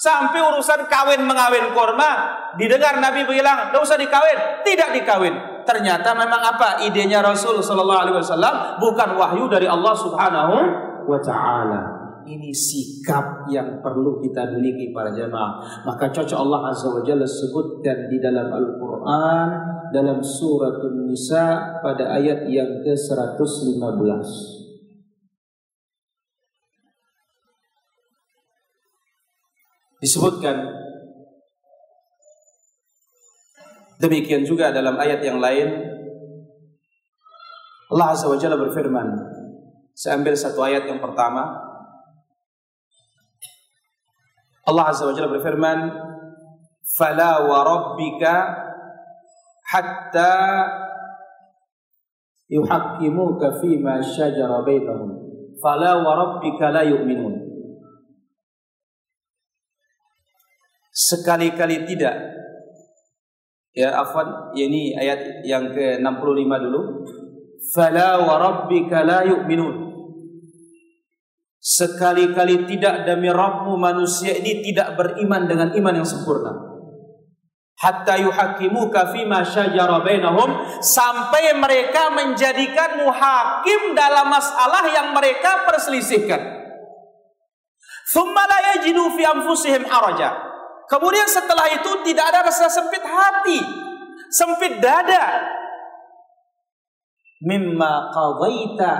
Sampai 0.00 0.40
urusan 0.40 0.88
kawin 0.88 1.28
mengawin 1.28 1.76
korma, 1.76 2.32
didengar 2.56 2.96
Nabi 3.04 3.28
bilang, 3.28 3.68
tidak 3.68 3.84
usah 3.84 4.00
dikawin, 4.00 4.64
tidak 4.64 4.96
dikawin. 4.96 5.34
Ternyata 5.68 6.16
memang 6.16 6.40
apa 6.40 6.80
idenya 6.88 7.20
Rasul 7.20 7.60
Shallallahu 7.60 8.00
Alaihi 8.08 8.16
Wasallam 8.16 8.80
bukan 8.80 9.20
wahyu 9.20 9.44
dari 9.52 9.68
Allah 9.68 9.92
Subhanahu 9.92 10.56
wa 11.04 11.18
Taala 11.20 12.00
ini 12.30 12.52
sikap 12.52 13.48
yang 13.48 13.80
perlu 13.80 14.20
kita 14.22 14.52
miliki 14.52 14.92
para 14.92 15.10
jemaah. 15.10 15.82
Maka 15.82 16.12
cocok 16.12 16.38
Allah 16.38 16.70
Azza 16.70 16.88
wa 16.92 17.02
Jalla 17.02 17.24
sebutkan 17.24 18.06
di 18.06 18.20
dalam 18.20 18.52
Al-Quran 18.52 19.48
dalam 19.90 20.22
surat 20.22 20.78
Nisa 20.94 21.80
pada 21.82 22.14
ayat 22.14 22.46
yang 22.46 22.84
ke-115. 22.84 24.59
Disebutkan 30.00 30.56
demikian 34.00 34.48
juga 34.48 34.72
dalam 34.72 34.96
ayat 34.96 35.20
yang 35.20 35.36
lain 35.36 35.68
Allah 37.92 38.16
Azza 38.16 38.32
wa 38.32 38.40
Jalla 38.40 38.56
berfirman 38.56 39.08
saya 39.92 40.16
ambil 40.16 40.32
satu 40.32 40.64
ayat 40.64 40.88
yang 40.88 41.04
pertama 41.04 41.70
Allah 44.70 44.92
Azza 44.92 45.08
wa 45.08 45.14
Jalla 45.16 45.34
berfirman, 45.34 45.78
"Fala 46.84 47.42
wa 47.42 47.58
rabbika 47.66 48.34
hatta 49.66 50.34
yuhaqqimuka 52.46 53.58
fima 53.58 53.98
shajara 53.98 54.62
bainahum." 54.62 55.10
Fala 55.58 55.98
wa 56.04 56.12
rabbika 56.14 56.70
la 56.70 56.86
yu'minun. 56.86 57.39
Sekali-kali 60.90 61.86
tidak. 61.86 62.14
Ya, 63.70 63.94
afwan, 64.02 64.50
ini 64.58 64.98
ayat 64.98 65.46
yang 65.46 65.70
ke-65 65.70 66.50
dulu. 66.66 67.06
Fala 67.70 68.18
wa 68.26 68.34
rabbika 68.36 69.06
la 69.06 69.22
yu'minun. 69.22 69.90
Sekali-kali 71.60 72.64
tidak 72.64 73.04
demi 73.04 73.28
Rabbmu 73.28 73.76
manusia 73.76 74.32
ini 74.32 74.64
tidak 74.64 74.96
beriman 74.96 75.44
dengan 75.44 75.68
iman 75.76 75.94
yang 76.00 76.08
sempurna. 76.08 76.56
Hatta 77.76 78.16
yuhakimuka 78.16 79.12
fima 79.12 79.44
syajara 79.44 80.00
bainahum 80.00 80.52
sampai 80.80 81.52
mereka 81.56 82.12
menjadikanmu 82.12 83.08
hakim 83.08 83.92
dalam 83.92 84.28
masalah 84.32 84.88
yang 84.88 85.12
mereka 85.12 85.68
perselisihkan. 85.68 86.40
Thumma 88.08 88.44
la 88.48 88.58
yajidu 88.74 89.16
fi 89.16 89.22
anfusihim 89.28 89.84
haraja. 89.84 90.49
Kemudian 90.90 91.28
setelah 91.30 91.70
itu 91.70 92.02
tidak 92.02 92.34
ada 92.34 92.50
rasa 92.50 92.66
sempit 92.66 92.98
hati, 93.06 93.62
sempit 94.26 94.82
dada. 94.82 95.46
Mimma 97.46 98.10
qadaita 98.10 98.92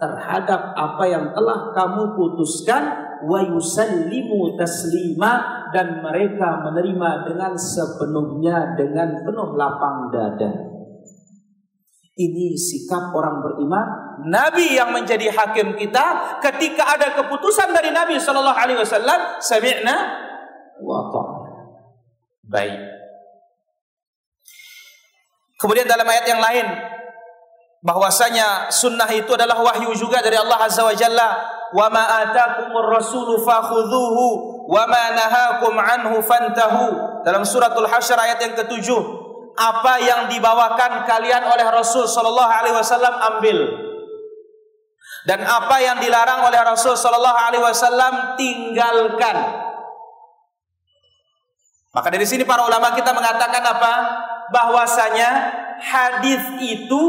terhadap 0.00 0.72
apa 0.72 1.04
yang 1.04 1.36
telah 1.36 1.76
kamu 1.76 2.16
putuskan 2.16 2.82
wa 3.28 3.40
yusallimu 3.44 4.56
taslima 4.56 5.64
dan 5.76 6.00
mereka 6.00 6.64
menerima 6.64 7.28
dengan 7.28 7.52
sepenuhnya 7.52 8.72
dengan 8.72 9.20
penuh 9.20 9.60
lapang 9.60 10.08
dada. 10.08 10.50
Ini 12.16 12.56
sikap 12.56 13.12
orang 13.12 13.44
beriman. 13.44 13.86
Nabi 14.32 14.72
yang 14.72 14.88
menjadi 14.88 15.28
hakim 15.28 15.76
kita 15.76 16.40
ketika 16.40 16.96
ada 16.96 17.12
keputusan 17.12 17.76
dari 17.76 17.92
Nabi 17.92 18.16
Shallallahu 18.16 18.56
Alaihi 18.56 18.80
Wasallam, 18.80 19.36
sami'na 19.36 20.25
wa 20.82 21.12
Baik. 22.46 22.78
Kemudian 25.56 25.88
dalam 25.88 26.06
ayat 26.06 26.26
yang 26.28 26.38
lain 26.38 26.66
bahwasanya 27.80 28.68
sunnah 28.68 29.08
itu 29.10 29.32
adalah 29.32 29.56
wahyu 29.62 29.90
juga 29.96 30.20
dari 30.20 30.36
Allah 30.36 30.68
Azza 30.68 30.84
wa 30.84 30.94
Jalla. 30.94 31.28
Wa 31.74 31.90
ma 31.90 32.22
atakumur 32.22 32.86
rasulu 32.94 33.42
fakhudhuhu 33.42 34.24
wa 34.70 34.82
ma 34.86 35.04
nahakum 35.16 35.74
anhu 35.74 36.22
fantahu. 36.22 36.86
Dalam 37.26 37.42
suratul 37.42 37.90
hasyr 37.90 38.14
ayat 38.14 38.38
yang 38.38 38.54
ketujuh 38.54 39.26
apa 39.56 39.94
yang 40.04 40.20
dibawakan 40.28 41.08
kalian 41.08 41.42
oleh 41.48 41.64
Rasul 41.72 42.04
sallallahu 42.04 42.52
alaihi 42.52 42.76
wasallam 42.76 43.14
ambil. 43.34 43.58
Dan 45.26 45.42
apa 45.42 45.82
yang 45.82 45.98
dilarang 45.98 46.46
oleh 46.46 46.60
Rasul 46.62 46.94
sallallahu 46.94 47.38
alaihi 47.40 47.64
wasallam 47.64 48.38
tinggalkan 48.38 49.65
maka 51.96 52.12
dari 52.12 52.28
sini 52.28 52.44
para 52.44 52.60
ulama 52.68 52.92
kita 52.92 53.16
mengatakan 53.16 53.64
apa 53.64 53.92
bahwasanya 54.52 55.30
hadis 55.80 56.60
itu 56.60 57.02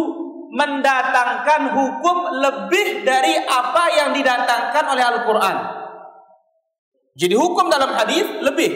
mendatangkan 0.47 1.75
hukum 1.75 2.17
lebih 2.39 3.03
dari 3.03 3.35
apa 3.35 3.83
yang 3.99 4.09
didatangkan 4.15 4.83
oleh 4.87 5.03
Al-Quran. 5.03 5.57
Jadi 7.19 7.35
hukum 7.35 7.67
dalam 7.67 7.99
hadis 7.99 8.31
lebih 8.39 8.71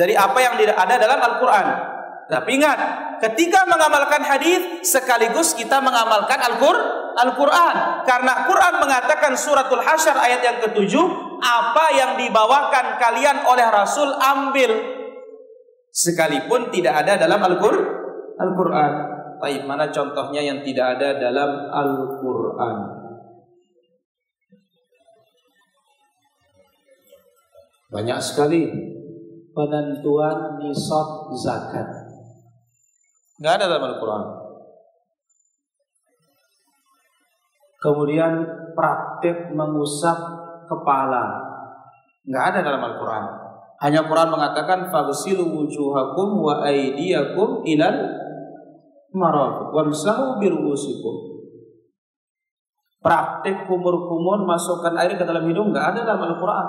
dari 0.00 0.16
apa 0.16 0.38
yang 0.40 0.56
ada 0.56 0.96
dalam 0.96 1.20
Al-Quran. 1.20 1.66
Tapi 2.24 2.56
ingat, 2.56 2.78
ketika 3.20 3.68
mengamalkan 3.68 4.24
hadis 4.24 4.80
sekaligus 4.80 5.52
kita 5.52 5.76
mengamalkan 5.84 6.40
Al-Quran. 6.40 7.76
Karena 8.08 8.48
Quran 8.48 8.74
mengatakan 8.80 9.36
suratul 9.36 9.84
Hasyr 9.84 10.16
ayat 10.16 10.40
yang 10.40 10.58
ketujuh, 10.64 11.04
apa 11.44 11.86
yang 11.92 12.16
dibawakan 12.16 12.96
kalian 12.96 13.44
oleh 13.44 13.68
Rasul 13.68 14.08
ambil 14.08 14.93
sekalipun 15.94 16.74
tidak 16.74 17.06
ada 17.06 17.14
dalam 17.14 17.38
Al-Quran. 17.38 18.92
Taib 19.38 19.62
mana 19.70 19.94
contohnya 19.94 20.42
yang 20.42 20.66
tidak 20.66 20.98
ada 20.98 21.22
dalam 21.22 21.70
Al-Quran? 21.70 22.76
Banyak 27.94 28.18
sekali 28.18 28.66
penentuan 29.54 30.58
nisab 30.58 31.30
zakat. 31.38 31.86
Nggak 33.38 33.54
ada 33.62 33.64
dalam 33.70 33.86
Al-Quran. 33.94 34.24
Kemudian 37.78 38.32
praktek 38.74 39.54
mengusap 39.54 40.18
kepala. 40.66 41.38
Nggak 42.26 42.44
ada 42.50 42.58
dalam 42.64 42.82
Al-Quran. 42.82 43.43
Hanya 43.84 44.08
Quran 44.08 44.32
mengatakan 44.32 44.88
fagsilu 44.88 45.44
wujuhakum 45.44 46.40
wa 46.40 46.64
aydiyakum 46.64 47.60
ilal 47.68 48.00
marad 49.12 49.76
wamsahu 49.76 50.40
biruusikum. 50.40 51.36
Praktik 53.04 53.68
kumur-kumur 53.68 54.48
masukkan 54.48 54.96
air 54.96 55.20
ke 55.20 55.24
dalam 55.28 55.44
hidung 55.44 55.68
nggak 55.68 55.92
ada 55.92 56.00
dalam 56.00 56.32
Al-Qur'an. 56.32 56.68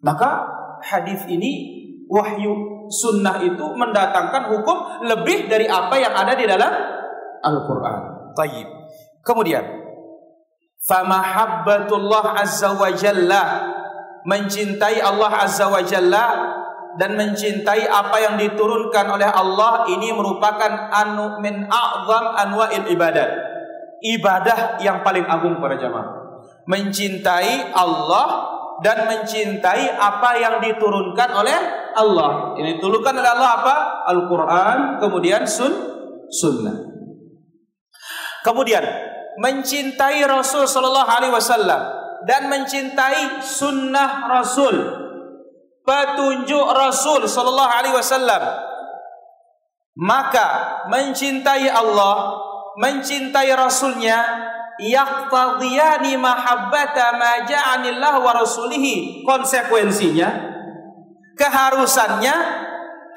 Maka 0.00 0.48
hadis 0.80 1.28
ini 1.28 1.84
wahyu 2.08 2.88
sunnah 2.88 3.36
itu 3.44 3.66
mendatangkan 3.76 4.48
hukum 4.48 5.04
lebih 5.04 5.52
dari 5.52 5.68
apa 5.68 6.00
yang 6.00 6.16
ada 6.16 6.32
di 6.32 6.48
dalam 6.48 6.72
Al-Qur'an. 7.44 8.32
Tayyib. 8.32 8.68
Kemudian 9.20 9.68
famahabbatullah 10.88 12.40
azza 12.40 12.72
wa 12.72 12.88
jalla 12.96 13.76
mencintai 14.26 14.98
Allah 15.02 15.46
azza 15.46 15.70
wa 15.70 15.82
jalla 15.82 16.26
dan 16.98 17.14
mencintai 17.14 17.86
apa 17.86 18.16
yang 18.18 18.34
diturunkan 18.34 19.06
oleh 19.06 19.28
Allah 19.30 19.86
ini 19.86 20.10
merupakan 20.10 20.90
anu 20.90 21.38
min 21.38 21.70
a'zam 21.70 22.24
anwa'il 22.34 22.90
ibadat. 22.90 23.30
Ibadah 23.98 24.78
yang 24.82 25.02
paling 25.02 25.26
agung 25.26 25.58
para 25.62 25.78
jamaah. 25.78 26.42
Mencintai 26.66 27.74
Allah 27.74 28.58
dan 28.78 29.10
mencintai 29.10 29.94
apa 29.98 30.38
yang 30.38 30.54
diturunkan 30.62 31.30
oleh 31.34 31.58
Allah. 31.98 32.54
Ini 32.58 32.78
diturunkan 32.78 33.14
oleh 33.14 33.30
Allah 33.30 33.50
apa? 33.58 33.76
Al-Qur'an, 34.06 35.02
kemudian 35.02 35.42
sun 35.46 35.74
sunnah. 36.30 36.78
Kemudian 38.46 38.86
mencintai 39.38 40.22
Rasul 40.26 40.66
Shallallahu 40.66 41.10
Alaihi 41.10 41.34
Wasallam 41.34 41.97
dan 42.26 42.50
mencintai 42.50 43.44
sunnah 43.44 44.26
Rasul, 44.26 44.74
petunjuk 45.86 46.66
Rasul 46.74 47.28
Shallallahu 47.28 47.70
Alaihi 47.70 47.94
Wasallam. 47.94 48.42
Maka 49.98 50.46
mencintai 50.86 51.66
Allah, 51.70 52.38
mencintai 52.78 53.50
Rasulnya, 53.54 54.18
yaqtadiyani 54.78 56.14
mahabbata 56.14 57.18
ma 57.18 57.42
ja'anillah 57.42 58.22
wa 58.22 58.30
rasulihi. 58.30 59.26
Konsekuensinya, 59.26 60.30
keharusannya 61.34 62.36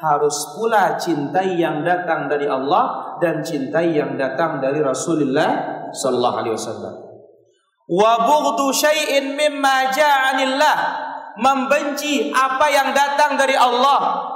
harus 0.01 0.57
pula 0.57 0.97
cintai 0.97 1.61
yang 1.61 1.85
datang 1.85 2.25
dari 2.25 2.49
Allah 2.49 3.17
dan 3.21 3.45
cintai 3.45 3.93
yang 3.93 4.17
datang 4.17 4.57
dari 4.57 4.81
Rasulullah 4.81 5.85
sallallahu 5.93 6.37
alaihi 6.41 6.57
wasallam. 6.57 7.10
Wa 7.89 8.11
bughdu 8.23 8.69
syai'in 8.75 9.33
mimma 9.33 9.89
ja'anillah 9.89 10.77
membenci 11.39 12.29
apa 12.29 12.67
yang 12.67 12.91
datang 12.91 13.39
dari 13.39 13.55
Allah. 13.55 14.29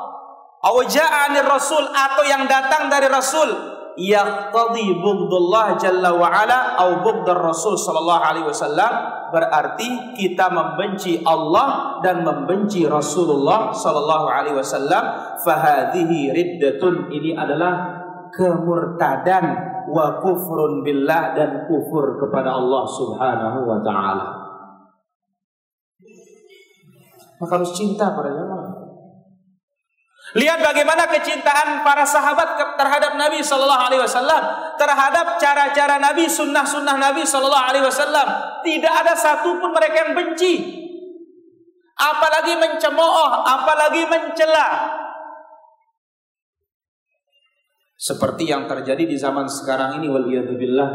Aw 0.65 0.75
ja'anir 0.89 1.45
rasul 1.45 1.86
atau 1.86 2.23
yang 2.25 2.49
datang 2.49 2.89
dari 2.89 3.05
Rasul. 3.05 3.77
Yaqtadi 3.95 4.99
bughdullah 4.99 5.79
jalla 5.79 6.12
wa 6.12 6.27
ala 6.27 6.75
au 6.84 6.99
bughdar 6.99 7.39
rasul 7.39 7.79
sallallahu 7.79 8.23
alaihi 8.27 8.47
wasallam. 8.49 8.91
Berarti 9.31 10.17
kita 10.19 10.51
membenci 10.51 11.23
Allah 11.23 11.99
dan 12.03 12.27
membenci 12.27 12.84
Rasulullah 12.84 13.71
sallallahu 13.71 14.27
alaihi 14.27 14.58
wasallam. 14.58 15.38
Fahadhihi 15.39 16.34
riddatun. 16.34 17.08
Ini 17.13 17.39
adalah 17.39 18.03
kemurtadan 18.36 19.74
wa 19.91 20.21
kufrun 20.21 20.81
billah 20.81 21.33
dan 21.37 21.65
kufur 21.69 22.17
kepada 22.17 22.55
Allah 22.55 22.83
subhanahu 22.85 23.59
wa 23.65 23.79
taala 23.83 24.27
maka 27.35 27.51
harus 27.59 27.75
cinta 27.75 28.15
pada 28.15 28.31
jamaah 28.31 28.85
Lihat 30.35 30.59
bagaimana 30.59 31.07
kecintaan 31.07 31.79
para 31.87 32.03
sahabat 32.03 32.59
terhadap 32.75 33.15
Nabi 33.15 33.39
Shallallahu 33.39 33.83
Alaihi 33.87 34.03
Wasallam, 34.03 34.41
terhadap 34.75 35.39
cara-cara 35.39 35.95
Nabi, 35.95 36.27
sunnah-sunnah 36.27 36.99
Nabi 36.99 37.23
Shallallahu 37.23 37.67
Alaihi 37.71 37.85
Wasallam. 37.87 38.27
Tidak 38.59 38.93
ada 39.05 39.15
satupun 39.15 39.71
mereka 39.71 39.95
yang 39.95 40.11
benci, 40.11 40.59
apalagi 41.95 42.59
mencemooh, 42.59 43.31
apalagi 43.47 44.03
mencela. 44.11 44.67
Seperti 47.95 48.51
yang 48.51 48.67
terjadi 48.67 49.08
di 49.08 49.15
zaman 49.15 49.47
sekarang 49.47 50.03
ini, 50.03 50.12
waliyadzubillah. 50.12 50.89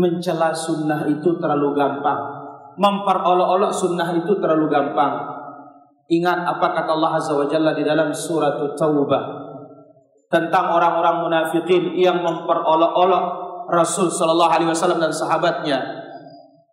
Mencela 0.00 0.50
sunnah 0.56 1.04
itu 1.10 1.36
terlalu 1.36 1.74
gampang, 1.76 2.20
memperolok-olok 2.78 3.72
sunnah 3.74 4.14
itu 4.14 4.38
terlalu 4.38 4.70
gampang 4.70 5.38
Ingat 6.08 6.40
apa 6.40 6.72
kata 6.72 6.96
Allah 6.96 7.20
Azza 7.20 7.36
wa 7.36 7.44
Jalla 7.44 7.76
di 7.76 7.84
dalam 7.84 8.08
surat 8.16 8.56
Taubah 8.72 9.44
tentang 10.32 10.72
orang-orang 10.72 11.28
munafikin 11.28 11.92
yang 12.00 12.24
memperolok-olok 12.24 13.24
Rasul 13.68 14.08
sallallahu 14.08 14.48
alaihi 14.48 14.72
wasallam 14.72 15.04
dan 15.04 15.12
sahabatnya. 15.12 15.76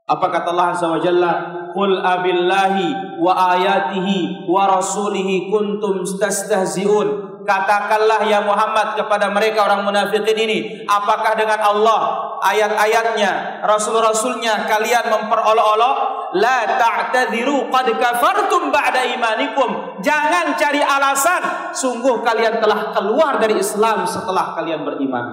Apa 0.08 0.32
kata 0.32 0.56
Allah 0.56 0.72
Azza 0.72 0.88
wa 0.88 1.04
Jalla? 1.04 1.34
Qul 1.76 2.00
abillahi 2.00 3.20
wa 3.20 3.36
ayatihi 3.60 4.48
wa 4.48 4.80
rasulihi 4.80 5.52
kuntum 5.52 6.08
tastahzi'un 6.08 7.35
Katakanlah 7.46 8.26
ya 8.26 8.42
Muhammad 8.42 8.98
kepada 8.98 9.30
mereka 9.30 9.70
orang 9.70 9.86
munafikin 9.86 10.34
ini, 10.34 10.82
apakah 10.90 11.38
dengan 11.38 11.62
Allah, 11.62 12.02
ayat-ayatnya, 12.42 13.62
rasul-rasulnya 13.62 14.66
kalian 14.66 15.14
memperolok-olok? 15.14 15.98
La 16.42 16.66
ta'tadiru 16.66 17.70
qad 17.70 17.86
kafartum 18.02 18.74
ba'da 18.74 19.06
imanikum. 19.14 20.02
Jangan 20.02 20.58
cari 20.58 20.82
alasan, 20.82 21.72
sungguh 21.72 22.26
kalian 22.26 22.58
telah 22.58 22.92
keluar 22.98 23.38
dari 23.38 23.62
Islam 23.62 24.04
setelah 24.10 24.58
kalian 24.58 24.82
beriman. 24.82 25.26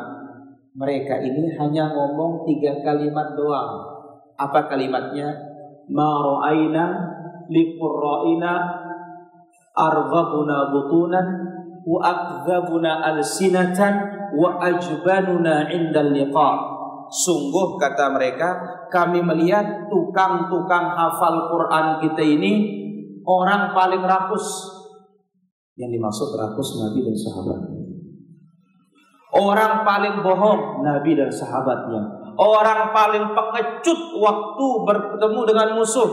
Mereka 0.77 1.17
ini 1.25 1.57
hanya 1.57 1.91
ngomong 1.97 2.45
tiga 2.45 2.77
kalimat 2.85 3.33
doang. 3.33 3.89
Apa 4.37 4.69
kalimatnya? 4.69 5.33
Ma 5.89 6.09
ra'aina 6.21 6.85
arghabuna 9.73 10.69
butunan 10.73 11.27
wa 11.83 11.99
akdzabuna 12.03 13.03
alsinatan 13.13 13.95
wa 14.39 14.59
ajbanuna 14.63 15.69
indal 15.71 16.15
liqa. 16.15 16.51
Sungguh 17.13 17.77
kata 17.77 18.09
mereka, 18.17 18.57
kami 18.89 19.21
melihat 19.21 19.91
tukang-tukang 19.93 20.97
hafal 20.97 21.53
Quran 21.53 22.01
kita 22.01 22.25
ini 22.25 22.53
orang 23.29 23.77
paling 23.77 24.01
rakus. 24.01 24.45
Yang 25.77 26.01
dimaksud 26.01 26.29
rakus 26.41 26.69
Nabi 26.81 27.01
dan 27.05 27.17
sahabat. 27.17 27.61
Orang 29.33 29.85
paling 29.85 30.21
bohong 30.21 30.85
Nabi 30.85 31.17
dan 31.17 31.29
sahabatnya. 31.33 32.01
Orang 32.37 32.97
paling 32.97 33.33
pengecut 33.37 34.01
waktu 34.17 34.67
bertemu 34.89 35.41
dengan 35.49 35.69
musuh 35.77 36.11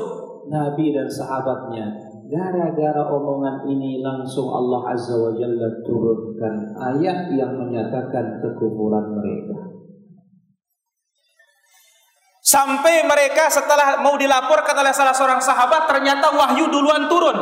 Nabi 0.51 0.91
dan 0.91 1.07
sahabatnya 1.07 2.08
Gara-gara 2.29 3.09
omongan 3.09 3.65
ini 3.65 4.05
langsung 4.05 4.53
Allah 4.53 4.93
Azza 4.93 5.17
wa 5.17 5.33
Jalla 5.33 5.81
turunkan 5.81 6.77
ayat 6.77 7.33
yang 7.33 7.57
menyatakan 7.57 8.37
kekufuran 8.37 9.17
mereka. 9.17 9.57
Sampai 12.45 13.01
mereka 13.09 13.49
setelah 13.49 14.05
mau 14.05 14.13
dilaporkan 14.13 14.77
oleh 14.77 14.93
salah 14.93 15.17
seorang 15.17 15.41
sahabat 15.41 15.89
ternyata 15.89 16.29
wahyu 16.29 16.69
duluan 16.69 17.09
turun. 17.09 17.33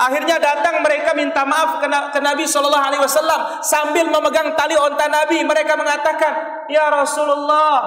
Akhirnya 0.00 0.40
datang 0.40 0.80
mereka 0.80 1.12
minta 1.12 1.44
maaf 1.44 1.84
ke 1.84 2.20
Nabi 2.24 2.48
Shallallahu 2.48 2.86
Alaihi 2.88 3.04
Wasallam 3.04 3.60
sambil 3.60 4.08
memegang 4.08 4.56
tali 4.56 4.80
onta 4.80 5.12
Nabi. 5.12 5.44
Mereka 5.44 5.76
mengatakan, 5.76 6.64
Ya 6.72 6.88
Rasulullah, 6.88 7.84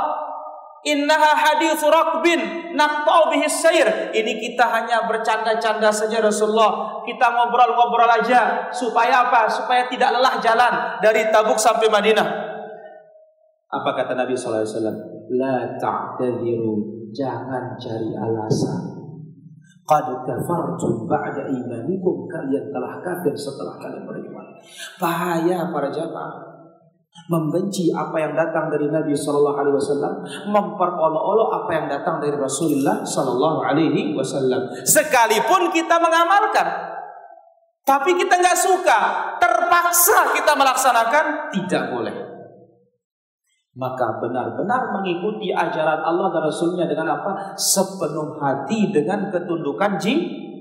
Innaha 0.84 1.32
hadis 1.32 1.80
rakbin 1.80 2.76
naqta'u 2.76 3.32
bihi 3.32 3.48
sayr. 3.48 4.12
Ini 4.12 4.34
kita 4.36 4.68
hanya 4.68 5.08
bercanda-canda 5.08 5.88
saja 5.88 6.20
Rasulullah. 6.20 7.00
Kita 7.08 7.24
ngobrol-ngobrol 7.32 8.12
aja 8.20 8.68
supaya 8.68 9.32
apa? 9.32 9.48
Supaya 9.48 9.88
tidak 9.88 10.12
lelah 10.20 10.44
jalan 10.44 11.00
dari 11.00 11.32
Tabuk 11.32 11.56
sampai 11.56 11.88
Madinah. 11.88 12.28
Apa 13.72 13.90
kata 13.96 14.12
Nabi 14.12 14.36
sallallahu 14.36 14.60
alaihi 14.60 14.76
wasallam? 14.76 14.98
La 15.40 15.56
ta'tadiru. 15.80 16.76
Jangan 17.16 17.80
cari 17.80 18.12
alasan. 18.20 18.82
Qad 19.88 20.08
kafartum 20.28 21.08
ba'da 21.08 21.48
imanikum. 21.48 22.28
Kalian 22.28 22.76
telah 22.76 23.00
kafir 23.00 23.32
setelah 23.32 23.80
kalian 23.80 24.04
beriman. 24.04 24.52
Bahaya 25.00 25.72
para 25.72 25.88
jamaah 25.88 26.53
membenci 27.30 27.94
apa 27.94 28.18
yang 28.20 28.34
datang 28.36 28.68
dari 28.68 28.90
Nabi 28.90 29.16
Shallallahu 29.16 29.58
Alaihi 29.58 29.76
Wasallam, 29.78 30.14
memperolok-olok 30.50 31.50
apa 31.64 31.72
yang 31.72 31.86
datang 31.88 32.20
dari 32.20 32.36
Rasulullah 32.36 33.06
Shallallahu 33.06 33.60
Alaihi 33.64 34.12
Wasallam. 34.18 34.74
Sekalipun 34.84 35.72
kita 35.72 36.02
mengamalkan, 36.02 36.68
tapi 37.88 38.18
kita 38.18 38.34
nggak 38.34 38.58
suka, 38.60 39.00
terpaksa 39.40 40.36
kita 40.36 40.52
melaksanakan, 40.58 41.26
tidak 41.54 41.84
boleh. 41.94 42.16
Maka 43.74 44.22
benar-benar 44.22 44.94
mengikuti 44.94 45.50
ajaran 45.50 45.98
Allah 46.06 46.30
dan 46.30 46.46
Rasulnya 46.46 46.86
dengan 46.86 47.18
apa? 47.18 47.58
Sepenuh 47.58 48.38
hati 48.38 48.94
dengan 48.94 49.34
ketundukan 49.34 49.98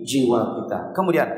jiwa 0.00 0.40
kita. 0.62 0.96
Kemudian, 0.96 1.28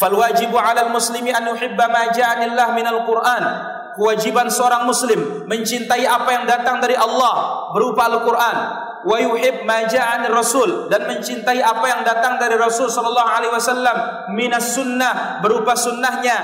fal 0.00 0.16
wajibu 0.16 0.56
'alal 0.56 0.88
muslimi 0.88 1.28
an 1.28 1.44
yuhibba 1.44 1.92
ma 1.92 2.08
ja'anillah 2.08 2.72
minal 2.72 3.04
Qur'an 3.04 3.75
kewajiban 3.96 4.46
seorang 4.52 4.84
muslim 4.84 5.48
mencintai 5.48 6.04
apa 6.04 6.28
yang 6.30 6.44
datang 6.44 6.78
dari 6.78 6.94
Allah 6.94 7.68
berupa 7.72 8.06
Al-Qur'an. 8.06 8.58
Wa 9.06 9.22
yuhib 9.22 9.62
ma 9.62 9.86
rasul 10.34 10.90
dan 10.90 11.06
mencintai 11.06 11.62
apa 11.62 11.86
yang 11.86 12.02
datang 12.02 12.42
dari 12.42 12.58
Rasul 12.58 12.90
sallallahu 12.90 13.30
alaihi 13.30 13.54
wasallam 13.54 13.96
minas 14.34 14.74
sunnah 14.74 15.38
berupa 15.38 15.78
sunnahnya. 15.78 16.34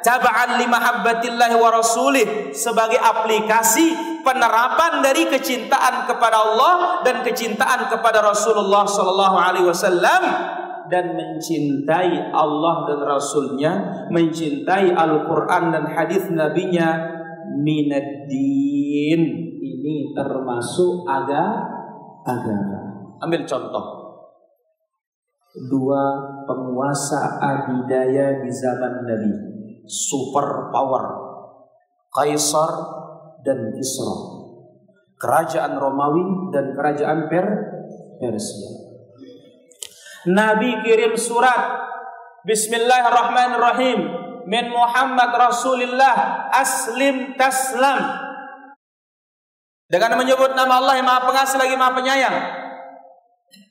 Taba'an 0.00 0.56
li 0.60 0.68
mahabbatillahi 0.68 1.56
wa 1.60 1.68
rasulih 1.76 2.56
sebagai 2.56 2.96
aplikasi 2.96 4.20
penerapan 4.24 5.04
dari 5.04 5.28
kecintaan 5.28 6.08
kepada 6.08 6.40
Allah 6.40 7.04
dan 7.04 7.20
kecintaan 7.20 7.88
kepada 7.88 8.24
Rasulullah 8.24 8.88
sallallahu 8.88 9.36
alaihi 9.36 9.68
wasallam 9.68 10.22
dan 10.90 11.14
mencintai 11.14 12.34
Allah 12.34 12.76
dan 12.90 13.00
Rasulnya, 13.06 13.72
mencintai 14.10 14.92
Al-Quran 14.92 15.64
dan 15.70 15.84
hadis 15.88 16.26
Nabi-Nya 16.28 16.88
minaddin. 17.62 19.22
Ini 19.60 20.12
termasuk 20.12 21.08
agama. 21.08 22.80
Ambil 23.22 23.46
contoh. 23.48 23.86
Dua 25.50 26.02
penguasa 26.46 27.40
adidaya 27.42 28.38
di 28.38 28.50
zaman 28.50 29.02
Nabi. 29.06 29.32
Super 29.86 30.70
power. 30.70 31.04
Kaisar 32.10 32.70
dan 33.42 33.74
Kisra. 33.74 34.14
Kerajaan 35.20 35.76
Romawi 35.76 36.52
dan 36.54 36.72
kerajaan 36.72 37.28
per 37.28 37.46
Persia. 38.20 38.79
Nabi 40.28 40.84
kirim 40.84 41.16
surat. 41.16 41.88
Bismillahirrahmanirrahim. 42.44 43.98
Min 44.44 44.72
Muhammad 44.72 45.30
Rasulullah 45.36 46.48
aslim 46.52 47.36
taslam. 47.40 48.28
Dengan 49.90 50.20
menyebut 50.20 50.54
nama 50.54 50.80
Allah 50.80 50.94
yang 51.00 51.06
Maha 51.08 51.28
Pengasih 51.28 51.58
lagi 51.60 51.74
Maha 51.76 51.96
Penyayang. 51.96 52.36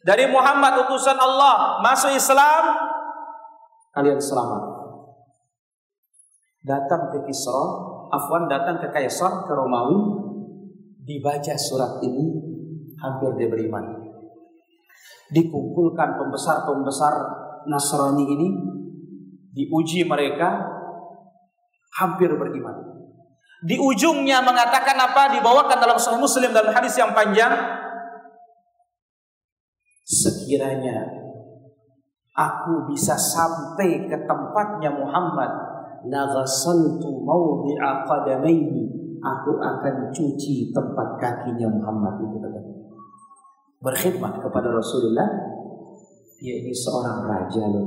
Dari 0.03 0.25
Muhammad 0.27 0.87
utusan 0.87 1.15
Allah 1.15 1.79
masuk 1.85 2.11
Islam 2.11 2.63
kalian 3.95 4.19
selamat. 4.19 4.63
Datang 6.59 7.15
ke 7.15 7.23
Kisra 7.23 7.63
Afwan 8.09 8.49
datang 8.49 8.81
ke 8.81 8.89
Kaisar 8.89 9.45
ke 9.45 9.53
Romawi 9.53 9.95
dibaca 11.05 11.55
surat 11.55 12.01
ini 12.03 12.25
hampir 12.99 13.37
dia 13.37 13.47
beriman 13.47 14.08
dikumpulkan 15.29 16.17
pembesar-pembesar 16.17 17.13
Nasrani 17.69 18.25
ini 18.25 18.47
diuji 19.53 20.07
mereka 20.07 20.63
hampir 21.99 22.31
beriman. 22.33 22.89
Di 23.59 23.75
ujungnya 23.75 24.39
mengatakan 24.39 24.95
apa? 24.95 25.35
Dibawakan 25.35 25.77
dalam 25.83 25.99
Sahih 25.99 26.23
Muslim 26.23 26.55
dalam 26.55 26.71
hadis 26.71 26.95
yang 26.95 27.11
panjang. 27.11 27.51
Sekiranya 30.07 31.05
aku 32.31 32.87
bisa 32.89 33.19
sampai 33.19 34.07
ke 34.07 34.17
tempatnya 34.23 34.95
Muhammad, 34.95 35.51
laghasaltu 36.07 37.19
mawdi'a 37.21 38.07
qadamaini. 38.07 38.95
Aku 39.19 39.59
akan 39.59 40.15
cuci 40.15 40.71
tempat 40.71 41.19
kakinya 41.19 41.67
Muhammad 41.67 42.23
itu 42.23 42.39
Berkhidmat 43.79 44.43
kepada 44.43 44.75
Rasulullah 44.75 45.29
dia 46.39 46.55
ini 46.55 46.71
seorang 46.71 47.27
raja 47.27 47.63
loh 47.67 47.83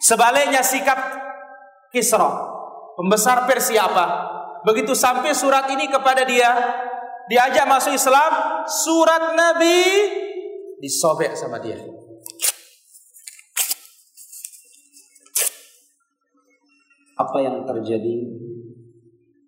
Sebaliknya 0.00 0.60
sikap 0.60 1.00
Kisra, 1.88 2.28
pembesar 2.96 3.48
Persia 3.48 3.88
apa? 3.88 4.06
Begitu 4.64 4.92
sampai 4.92 5.32
surat 5.32 5.64
ini 5.72 5.88
kepada 5.88 6.28
dia, 6.28 6.50
diajak 7.28 7.64
masuk 7.64 7.96
Islam, 7.96 8.32
surat 8.68 9.32
Nabi 9.32 9.80
disobek 10.82 11.32
sama 11.32 11.56
dia. 11.62 11.80
Apa 17.14 17.38
yang 17.40 17.62
terjadi 17.64 18.16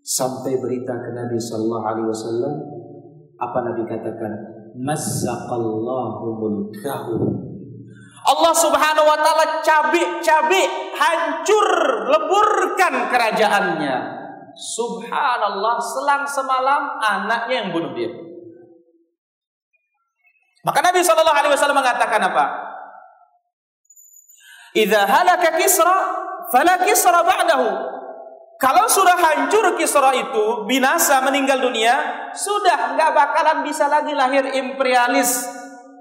sampai 0.07 0.57
berita 0.63 0.95
ke 1.03 1.11
Nabi 1.13 1.37
Sallallahu 1.37 1.85
Alaihi 1.85 2.09
Wasallam? 2.09 2.55
Apa 3.37 3.59
Nabi 3.65 3.83
katakan? 3.85 4.57
mazzaqallahu 4.77 6.25
mulkahu 6.37 7.17
Allah 8.27 8.53
Subhanahu 8.53 9.07
wa 9.07 9.19
taala 9.23 9.65
cabik-cabik 9.65 10.69
hancur 10.93 11.69
leburkan 12.13 13.09
kerajaannya 13.09 13.97
Subhanallah 14.57 15.77
selang 15.81 16.25
semalam 16.29 17.01
anaknya 17.01 17.55
yang 17.65 17.69
bunuh 17.73 17.93
dia 17.97 18.11
maka 20.67 20.83
Nabi 20.83 20.99
Shallallahu 20.99 21.39
Alaihi 21.39 21.55
Wasallam 21.55 21.79
mengatakan 21.79 22.19
apa? 22.27 22.45
Idza 24.75 25.07
halaka 25.07 25.55
Kisra, 25.63 25.95
fala 26.51 26.75
Kisra 26.83 27.23
ba'dahu. 27.23 27.96
Kalau 28.57 28.89
sudah 28.89 29.17
hancur 29.21 29.77
Kisra 29.77 30.17
itu, 30.17 30.65
binasa 30.65 31.21
meninggal 31.21 31.61
dunia, 31.61 31.93
sudah 32.33 32.97
nggak 32.97 33.13
bakalan 33.13 33.59
bisa 33.69 33.85
lagi 33.85 34.17
lahir 34.17 34.49
imperialis 34.49 35.45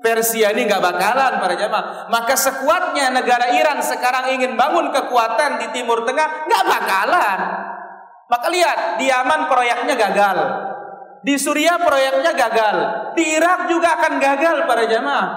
Persia 0.05 0.53
ini 0.53 0.69
nggak 0.69 0.85
bakalan 0.85 1.41
para 1.41 1.57
jamaah. 1.57 1.85
Maka 2.13 2.37
sekuatnya 2.37 3.09
negara 3.09 3.49
Iran 3.57 3.81
sekarang 3.81 4.37
ingin 4.37 4.53
bangun 4.53 4.93
kekuatan 4.93 5.57
di 5.65 5.67
Timur 5.73 6.05
Tengah, 6.05 6.45
nggak 6.45 6.63
bakalan. 6.69 7.39
Maka 8.29 8.47
lihat, 8.53 9.01
di 9.01 9.09
Yaman 9.09 9.49
proyeknya 9.49 9.97
gagal. 9.97 10.37
Di 11.25 11.41
Suriah 11.41 11.81
proyeknya 11.81 12.37
gagal. 12.37 12.75
Di 13.17 13.33
Irak 13.33 13.65
juga 13.65 13.97
akan 13.97 14.13
gagal 14.21 14.55
para 14.69 14.85
jamaah. 14.85 15.29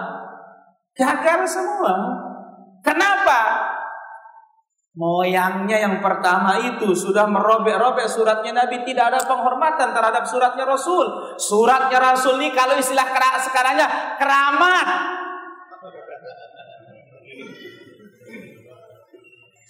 Gagal 0.92 1.40
semua. 1.48 1.92
Kenapa? 2.85 3.40
Moyangnya 4.98 5.78
yang 5.78 6.02
pertama 6.02 6.58
itu 6.58 6.90
sudah 6.90 7.30
merobek-robek 7.30 8.11
suratnya 8.11 8.50
Nabi 8.50 8.82
tidak 8.82 9.14
ada 9.14 9.22
penghormatan 9.22 9.94
terhadap 9.94 10.26
suratnya 10.26 10.66
Rasul. 10.66 11.38
Suratnya 11.38 12.02
Rasul 12.02 12.42
ini 12.42 12.50
kalau 12.50 12.74
istilah 12.74 13.06
sekarangnya 13.38 14.18
keramat. 14.18 14.87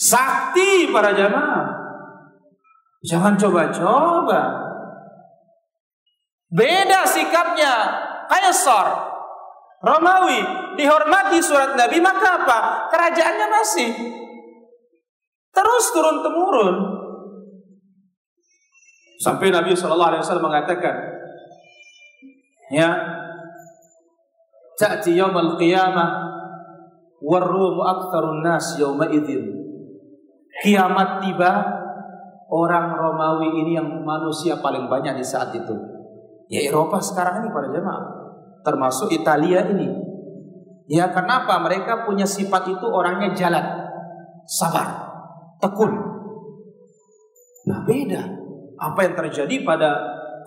Sakti 0.01 0.88
para 0.88 1.12
jamaah. 1.12 1.77
Jangan 3.05 3.37
coba-coba. 3.37 4.64
Beda 6.49 7.05
sikapnya 7.05 7.75
Kaisar 8.33 8.88
Romawi 9.85 10.41
dihormati 10.81 11.45
surat 11.45 11.77
Nabi 11.77 12.01
maka 12.01 12.41
apa? 12.41 12.59
Kerajaannya 12.88 13.47
masih 13.53 13.91
Terus 15.59 15.85
turun 15.90 16.23
temurun. 16.23 16.77
Sampai 19.18 19.51
Nabi 19.51 19.75
Shallallahu 19.75 20.11
Alaihi 20.14 20.23
Wasallam 20.23 20.47
mengatakan, 20.47 20.94
ya, 22.71 22.94
ta'ti 24.79 25.18
al 25.18 25.59
qiyamah 25.59 26.11
warrumu 27.18 27.83
aktsarun 27.83 28.47
nas 28.47 28.79
yawma 28.79 29.11
idzin. 29.11 29.59
Kiamat 30.62 31.27
tiba, 31.27 31.66
orang 32.47 32.94
Romawi 32.94 33.59
ini 33.66 33.75
yang 33.75 33.90
manusia 34.07 34.62
paling 34.62 34.87
banyak 34.87 35.18
di 35.18 35.27
saat 35.27 35.51
itu. 35.59 35.75
Ya 36.47 36.71
Eropa 36.71 37.03
sekarang 37.03 37.42
ini 37.42 37.51
pada 37.51 37.75
jemaah, 37.75 38.07
termasuk 38.62 39.11
Italia 39.11 39.66
ini. 39.66 39.90
Ya 40.87 41.11
kenapa 41.11 41.59
mereka 41.59 42.07
punya 42.07 42.25
sifat 42.25 42.71
itu 42.71 42.87
orangnya 42.87 43.35
jalan, 43.35 43.66
sabar 44.47 45.08
tekun. 45.59 45.92
Nah 47.68 47.79
beda 47.85 48.23
apa 48.79 49.01
yang 49.05 49.14
terjadi 49.18 49.66
pada 49.66 49.90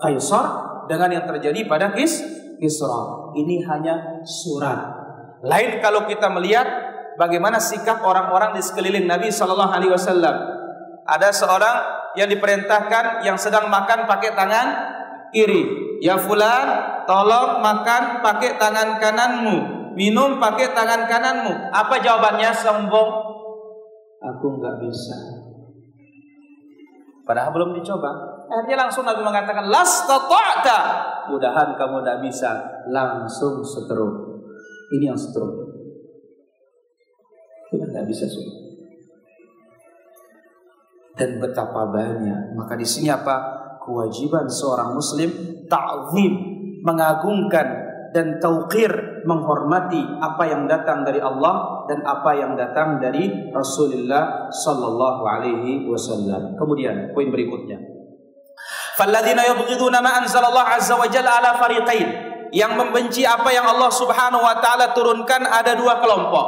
Kaisar 0.02 0.46
dengan 0.90 1.14
yang 1.14 1.24
terjadi 1.28 1.62
pada 1.70 1.94
Kis 1.94 2.18
Kisra. 2.58 3.30
Ini 3.38 3.62
hanya 3.70 4.24
surat. 4.26 4.78
Lain 5.46 5.78
kalau 5.78 6.10
kita 6.10 6.26
melihat 6.30 6.66
bagaimana 7.18 7.62
sikap 7.62 8.02
orang-orang 8.02 8.54
di 8.58 8.62
sekeliling 8.62 9.06
Nabi 9.06 9.30
Shallallahu 9.30 9.72
Alaihi 9.72 9.92
Wasallam. 9.94 10.36
Ada 11.02 11.34
seorang 11.34 11.76
yang 12.14 12.30
diperintahkan 12.30 13.26
yang 13.26 13.34
sedang 13.34 13.66
makan 13.66 14.06
pakai 14.06 14.34
tangan 14.38 14.66
kiri. 15.34 15.98
Ya 16.02 16.18
fulan, 16.18 16.66
tolong 17.06 17.62
makan 17.62 18.22
pakai 18.22 18.58
tangan 18.58 18.98
kananmu, 18.98 19.56
minum 19.94 20.38
pakai 20.38 20.74
tangan 20.74 21.06
kananmu. 21.06 21.70
Apa 21.70 21.98
jawabannya? 22.02 22.50
Sombong 22.54 23.10
aku 24.22 24.46
nggak 24.62 24.76
bisa. 24.86 25.18
Padahal 27.22 27.50
belum 27.54 27.70
dicoba. 27.78 28.10
Akhirnya 28.50 28.86
langsung 28.86 29.06
Nabi 29.06 29.22
mengatakan, 29.22 29.70
Las 29.70 30.04
tata'ta. 30.04 30.78
Mudahan 31.30 31.78
kamu 31.78 32.02
tidak 32.02 32.18
bisa. 32.26 32.50
Langsung 32.90 33.62
seteruk. 33.62 34.42
Ini 34.98 35.14
yang 35.14 35.18
seteruk. 35.18 35.54
Kita 37.70 37.84
nggak 37.88 38.06
bisa 38.10 38.26
sudah. 38.26 38.56
Dan 41.16 41.38
betapa 41.38 41.88
banyak. 41.88 42.58
Maka 42.58 42.74
di 42.74 42.84
sini 42.84 43.08
apa? 43.08 43.62
Kewajiban 43.80 44.46
seorang 44.46 44.94
muslim 44.94 45.30
ta'zim, 45.66 46.32
mengagungkan 46.84 47.66
dan 48.12 48.38
tauqir 48.38 49.24
menghormati 49.24 49.98
apa 50.20 50.44
yang 50.46 50.68
datang 50.68 51.02
dari 51.02 51.18
Allah 51.18 51.81
dan 51.88 52.04
apa 52.06 52.30
yang 52.36 52.52
datang 52.54 53.02
dari 53.02 53.50
Rasulullah 53.50 54.48
sallallahu 54.50 55.22
alaihi 55.26 55.86
wasallam. 55.88 56.54
Kemudian 56.54 57.10
poin 57.16 57.28
berikutnya. 57.28 57.78
Falladzina 58.98 59.46
yubghiduna 59.48 60.04
ma 60.04 60.20
anzalallahu 60.22 60.68
azza 60.76 60.94
wa 60.94 61.08
jalla 61.08 61.40
ala 61.42 61.58
fariqain. 61.58 62.30
Yang 62.52 62.72
membenci 62.76 63.24
apa 63.24 63.48
yang 63.48 63.64
Allah 63.64 63.88
Subhanahu 63.88 64.44
wa 64.44 64.60
taala 64.60 64.92
turunkan 64.92 65.48
ada 65.48 65.72
dua 65.72 66.04
kelompok. 66.04 66.46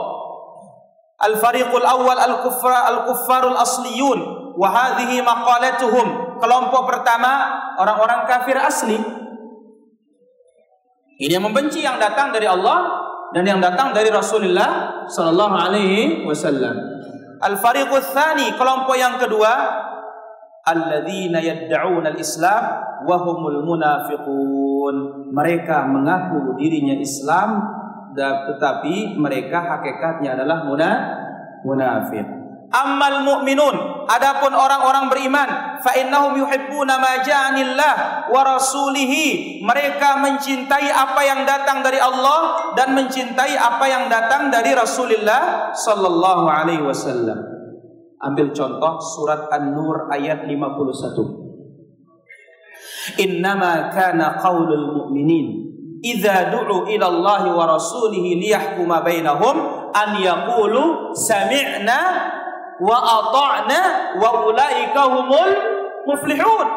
Al-fariqul 1.25 1.81
awal 1.81 2.21
al-kuffar 2.21 2.93
al-kuffarul 2.93 3.57
asliyun 3.57 4.21
wa 4.61 4.69
hadhihi 4.69 5.25
maqalatuhum. 5.25 6.37
Kelompok 6.37 6.83
pertama 6.85 7.57
orang-orang 7.81 8.29
kafir 8.29 8.61
asli 8.61 9.01
ini 11.15 11.31
yang 11.31 11.47
membenci 11.47 11.79
yang 11.79 11.95
datang 12.03 12.35
dari 12.35 12.51
Allah 12.51 13.04
dan 13.35 13.43
yang 13.43 13.59
datang 13.59 13.91
dari 13.91 14.15
Rasulullah 14.15 15.03
sallallahu 15.11 15.55
alaihi 15.59 16.23
wasallam. 16.23 16.79
Al-fariqus 17.43 18.15
tsani, 18.15 18.55
kelompok 18.55 18.95
yang 18.95 19.19
kedua, 19.19 19.53
alladzina 20.63 21.43
yad'un 21.43 22.07
al-islam 22.07 22.63
wa 23.03 23.17
humul 23.19 23.67
munafiqun. 23.67 24.95
Mereka 25.35 25.91
mengaku 25.91 26.55
dirinya 26.57 26.95
Islam 26.95 27.59
tetapi 28.15 29.19
mereka 29.19 29.59
hakikatnya 29.77 30.39
adalah 30.39 30.63
munafik. 31.67 32.44
Ammal 32.73 33.23
mu'minun 33.23 34.05
adapun 34.09 34.51
orang-orang 34.57 35.07
beriman 35.13 35.49
fa 35.79 35.95
innahum 35.95 36.35
yuhibbuna 36.35 36.99
ma 36.99 37.23
ja'anillah 37.23 38.27
wa 38.33 38.41
rasulihi 38.41 39.61
mereka 39.63 40.19
mencintai 40.19 40.89
apa 40.91 41.21
yang 41.23 41.47
datang 41.47 41.85
dari 41.85 42.03
Allah 42.03 42.73
dan 42.75 42.97
mencintai 42.99 43.55
apa 43.55 43.85
yang 43.87 44.11
datang 44.11 44.51
dari 44.51 44.75
Rasulullah 44.75 45.71
sallallahu 45.77 46.45
alaihi 46.51 46.83
wasallam. 46.83 47.39
Ambil 48.25 48.57
contoh 48.57 48.97
surat 48.99 49.53
An-Nur 49.53 50.09
ayat 50.09 50.49
51. 50.49 51.45
Innama 53.21 53.93
kana 53.93 54.41
qaulul 54.41 54.97
mu'minin 54.97 55.65
idza 56.05 56.53
du'u 56.53 56.85
ila 56.89 57.07
Allah 57.09 57.43
wa 57.49 57.65
rasulihi 57.65 58.37
liyahkuma 58.41 59.01
bainahum 59.01 59.57
an 59.93 60.21
yaqulu 60.21 61.17
sami'na 61.17 62.01
wa 62.83 62.99
ata'na 62.99 63.81
wa 64.19 64.31
ulaika 64.49 65.03
humul 65.11 65.51
muflihun. 66.09 66.69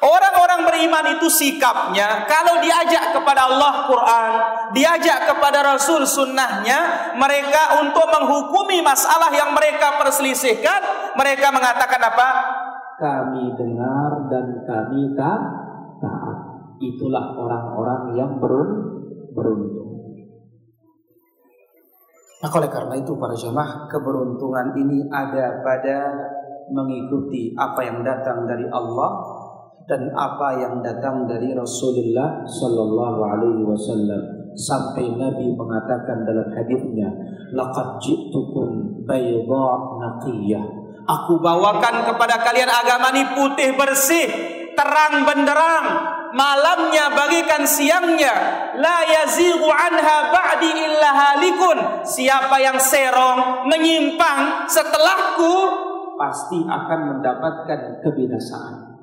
Orang-orang 0.00 0.64
beriman 0.64 1.20
itu 1.20 1.28
sikapnya 1.28 2.24
kalau 2.24 2.56
diajak 2.64 3.12
kepada 3.12 3.52
Allah 3.52 3.84
Quran, 3.84 4.30
diajak 4.72 5.28
kepada 5.28 5.60
Rasul 5.60 6.08
sunnahnya, 6.08 7.12
mereka 7.20 7.84
untuk 7.84 8.08
menghukumi 8.08 8.80
masalah 8.80 9.28
yang 9.28 9.52
mereka 9.52 10.00
perselisihkan, 10.00 10.80
mereka 11.20 11.52
mengatakan 11.52 12.00
apa? 12.00 12.28
Kami 12.96 13.52
dengar 13.60 14.24
dan 14.32 14.64
kami 14.64 15.12
taat. 15.12 16.38
Itulah 16.80 17.36
orang-orang 17.36 18.16
yang 18.16 18.40
beruntung. 18.40 19.83
Maka 22.44 22.60
oleh 22.60 22.68
karena 22.68 22.94
itu 23.00 23.16
para 23.16 23.32
jemaah 23.32 23.88
keberuntungan 23.88 24.76
ini 24.76 25.08
ada 25.08 25.64
pada 25.64 26.12
mengikuti 26.68 27.56
apa 27.56 27.80
yang 27.88 28.04
datang 28.04 28.44
dari 28.44 28.68
Allah 28.68 29.16
dan 29.88 30.12
apa 30.12 30.60
yang 30.60 30.84
datang 30.84 31.24
dari 31.24 31.56
Rasulullah 31.56 32.44
Sallallahu 32.44 33.20
Alaihi 33.24 33.64
Wasallam. 33.64 34.22
Sampai 34.52 35.08
Nabi 35.16 35.56
mengatakan 35.56 36.28
dalam 36.28 36.52
hadisnya 36.52 37.08
laqad 37.56 37.96
ji'tukum 38.04 39.02
aku 41.04 41.32
bawakan 41.40 41.94
kepada 42.12 42.44
kalian 42.44 42.70
agama 42.70 43.08
ini 43.12 43.24
putih 43.34 43.72
bersih 43.74 44.28
terang 44.78 45.24
benderang 45.26 46.13
malamnya 46.34 47.14
bagikan 47.14 47.62
siangnya 47.62 48.34
la 48.76 49.06
yazighu 49.06 49.70
anha 49.70 50.34
ba'di 50.34 50.70
illa 50.74 51.10
halikun 51.14 51.78
siapa 52.02 52.58
yang 52.58 52.76
serong 52.76 53.70
menyimpang 53.70 54.66
setelahku 54.66 55.54
pasti 56.18 56.58
akan 56.66 57.00
mendapatkan 57.16 58.02
kebinasaan 58.02 58.94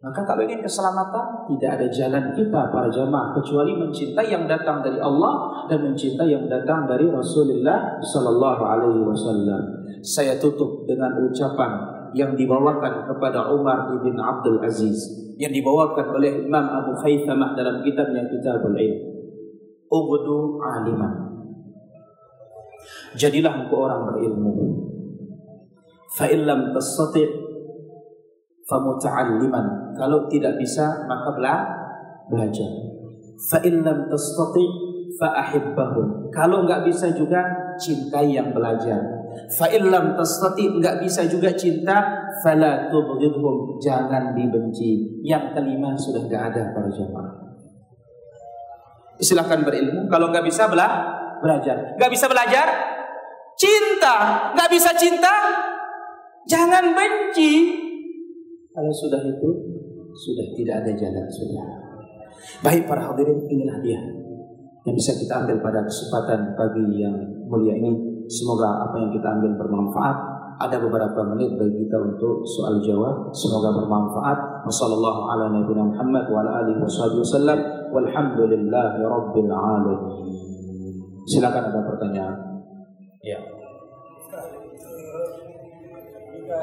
maka 0.00 0.24
kalau 0.24 0.40
ingin 0.48 0.64
keselamatan 0.64 1.44
tidak 1.44 1.76
ada 1.76 1.86
jalan 1.92 2.24
kita 2.32 2.72
para 2.72 2.88
jamaah 2.88 3.36
kecuali 3.36 3.76
mencintai 3.76 4.32
yang 4.32 4.48
datang 4.48 4.80
dari 4.80 4.96
Allah 4.96 5.68
dan 5.68 5.92
mencintai 5.92 6.24
yang 6.24 6.48
datang 6.48 6.88
dari 6.88 7.04
Rasulullah 7.04 8.00
sallallahu 8.00 8.62
alaihi 8.64 9.04
wasallam. 9.04 9.60
Saya 10.00 10.40
tutup 10.40 10.88
dengan 10.88 11.12
ucapan 11.20 11.99
yang 12.12 12.34
dibawakan 12.34 13.06
kepada 13.06 13.50
Umar 13.54 13.90
bin 14.02 14.18
Abdul 14.18 14.62
Aziz 14.62 15.20
yang 15.40 15.56
dibawakan 15.56 16.20
oleh 16.20 16.44
Imam 16.44 16.68
Abu 16.68 16.92
Khaythamah 17.00 17.56
dalam 17.56 17.80
kitabnya 17.80 18.28
Kitabul 18.28 18.76
Ilm. 18.76 18.98
Ughdu 19.88 20.60
aliman. 20.60 21.12
Jadilah 23.16 23.64
engkau 23.64 23.88
orang 23.88 24.12
berilmu. 24.12 24.52
Fa 26.12 26.28
illam 26.28 26.76
tastati' 26.76 27.26
fa. 28.68 28.78
Kalau 29.96 30.28
tidak 30.28 30.60
bisa 30.60 31.08
maka 31.08 31.34
belajar. 32.28 32.70
Fa 33.50 33.58
illam 33.64 34.12
tastati' 34.12 34.68
fa. 35.16 35.28
Kalau 36.30 36.68
enggak 36.68 36.84
bisa 36.84 37.10
juga 37.16 37.42
cintai 37.80 38.36
yang 38.36 38.52
belajar. 38.52 39.19
Fa 39.48 39.66
illam 39.70 40.18
tastati 40.18 40.68
enggak 40.68 41.00
bisa 41.00 41.24
juga 41.24 41.54
cinta, 41.54 42.28
fala 42.44 42.90
tubghidhum, 42.90 43.80
jangan 43.80 44.36
dibenci. 44.36 45.22
Yang 45.24 45.56
kelima 45.56 45.96
sudah 45.96 46.26
enggak 46.26 46.42
ada 46.52 46.62
para 46.74 46.88
jemaah. 46.90 47.32
Silahkan 49.20 49.60
berilmu, 49.64 50.08
kalau 50.10 50.32
enggak 50.32 50.44
bisa 50.44 50.66
bela 50.66 50.88
belajar. 51.40 51.96
Enggak 51.96 52.10
bisa 52.12 52.26
belajar, 52.28 52.66
cinta. 53.56 54.16
Enggak 54.56 54.70
bisa 54.72 54.90
cinta, 54.96 55.34
jangan 56.48 56.92
benci. 56.92 57.52
Kalau 58.70 58.92
sudah 58.94 59.20
itu 59.22 59.50
sudah 60.14 60.46
tidak 60.56 60.74
ada 60.84 60.92
jalan 60.94 61.26
sudah. 61.30 61.66
Baik 62.64 62.88
para 62.88 63.12
hadirin 63.12 63.44
inilah 63.46 63.78
dia 63.84 64.00
yang 64.84 64.96
bisa 64.96 65.12
kita 65.12 65.44
ambil 65.44 65.60
pada 65.60 65.84
kesempatan 65.84 66.56
pagi 66.56 67.04
yang 67.04 67.16
mulia 67.44 67.76
ini 67.76 68.09
Semoga 68.30 68.86
apa 68.86 68.94
yang 68.94 69.10
kita 69.10 69.26
ambil 69.26 69.58
bermanfaat. 69.58 70.38
Ada 70.62 70.78
beberapa 70.78 71.18
menit 71.34 71.58
bagi 71.58 71.82
kita 71.82 71.98
untuk 71.98 72.46
soal 72.46 72.78
jawab. 72.78 73.34
Semoga 73.34 73.74
bermanfaat. 73.74 74.62
Wassalamualaikum 74.70 75.26
warahmatullahi 75.26 75.90
Muhammad 75.90 76.24
wa 76.30 76.38
ala 76.46 76.50
alihi 76.62 76.78
wasallam. 76.78 77.58
Walhamdulillahi 77.90 79.02
rabbil 79.02 79.50
alamin. 79.50 79.98
Silakan 81.26 81.74
ada 81.74 81.80
pertanyaan. 81.90 82.36
Ya. 83.26 83.42
Jika 86.30 86.62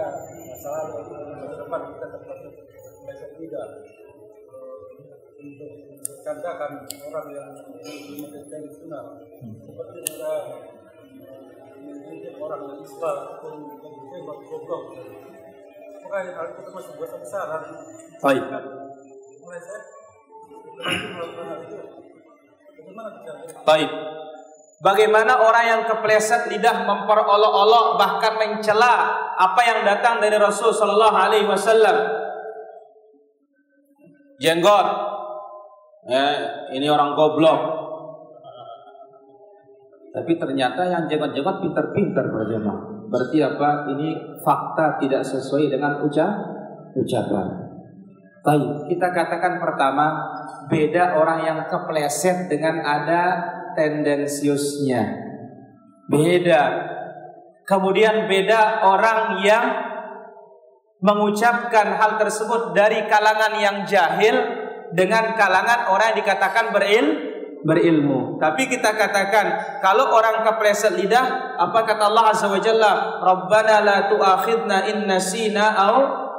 masalah 0.56 0.84
depan 1.52 1.82
kita 1.92 2.06
dapat 2.16 2.38
belajar 3.04 3.30
tidak 3.36 3.68
untuk 5.38 5.72
katakan 6.24 6.72
orang 7.12 7.28
yang 7.36 7.50
menjadi 7.68 8.68
sunnah 8.72 9.20
seperti 9.60 10.00
kita 10.08 10.32
orang 12.38 12.62
yang 12.70 12.80
Islam 12.82 13.18
yang 14.12 14.24
goblok 14.26 14.84
maka 16.08 16.18
hal 16.24 16.48
itu 16.56 16.72
masih 16.72 16.94
buat 16.96 17.12
kesalahan 17.20 17.64
baik 18.24 18.44
mulai 19.44 19.62
saya 19.62 19.82
Baik. 23.66 23.92
Bagaimana 24.78 25.42
orang 25.42 25.66
yang 25.66 25.82
kepleset 25.90 26.54
lidah 26.54 26.86
memperolok-olok 26.86 27.98
bahkan 27.98 28.38
mencela 28.38 29.10
apa 29.34 29.62
yang 29.66 29.80
datang 29.82 30.22
dari 30.22 30.38
Rasul 30.38 30.70
Shallallahu 30.70 31.18
Alaihi 31.18 31.50
Wasallam? 31.50 31.98
Jenggot, 34.38 34.88
eh, 36.14 36.38
ini 36.78 36.86
orang 36.94 37.18
goblok. 37.18 37.77
Tapi 40.18 40.34
ternyata 40.42 40.82
yang 40.90 41.06
jenggot-jenggot 41.06 41.62
pintar-pintar 41.62 42.26
berjemaah. 42.34 43.06
Berarti 43.06 43.38
apa? 43.46 43.86
Ini 43.94 44.42
fakta 44.42 44.98
tidak 44.98 45.22
sesuai 45.22 45.70
dengan 45.70 46.02
ucap 46.02 46.34
ucapan. 46.98 47.48
Baik, 48.42 48.90
kita 48.90 49.14
katakan 49.14 49.62
pertama 49.62 50.18
beda 50.66 51.22
orang 51.22 51.46
yang 51.46 51.60
kepleset 51.70 52.50
dengan 52.50 52.82
ada 52.82 53.24
tendensiusnya. 53.78 55.06
Beda. 56.10 56.64
Kemudian 57.68 58.26
beda 58.26 58.88
orang 58.88 59.44
yang 59.44 59.66
mengucapkan 61.04 61.94
hal 61.94 62.18
tersebut 62.18 62.74
dari 62.74 63.06
kalangan 63.06 63.54
yang 63.60 63.78
jahil 63.86 64.34
dengan 64.96 65.38
kalangan 65.38 65.94
orang 65.94 66.16
yang 66.16 66.20
dikatakan 66.26 66.74
beril 66.74 67.06
berilmu. 67.68 68.27
Tapi 68.38 68.70
kita 68.70 68.94
katakan 68.94 69.80
kalau 69.82 70.14
orang 70.14 70.46
kepleset 70.46 70.94
lidah, 70.94 71.58
apa 71.58 71.80
kata 71.84 72.14
Allah 72.14 72.26
Azza 72.30 72.46
wa 72.46 72.62
Jalla? 72.62 73.18
Rabbana 73.18 73.82
la 73.82 73.98
tu'akhidna 74.14 74.86
in 74.94 75.10
nasina 75.10 75.74
au 75.74 75.98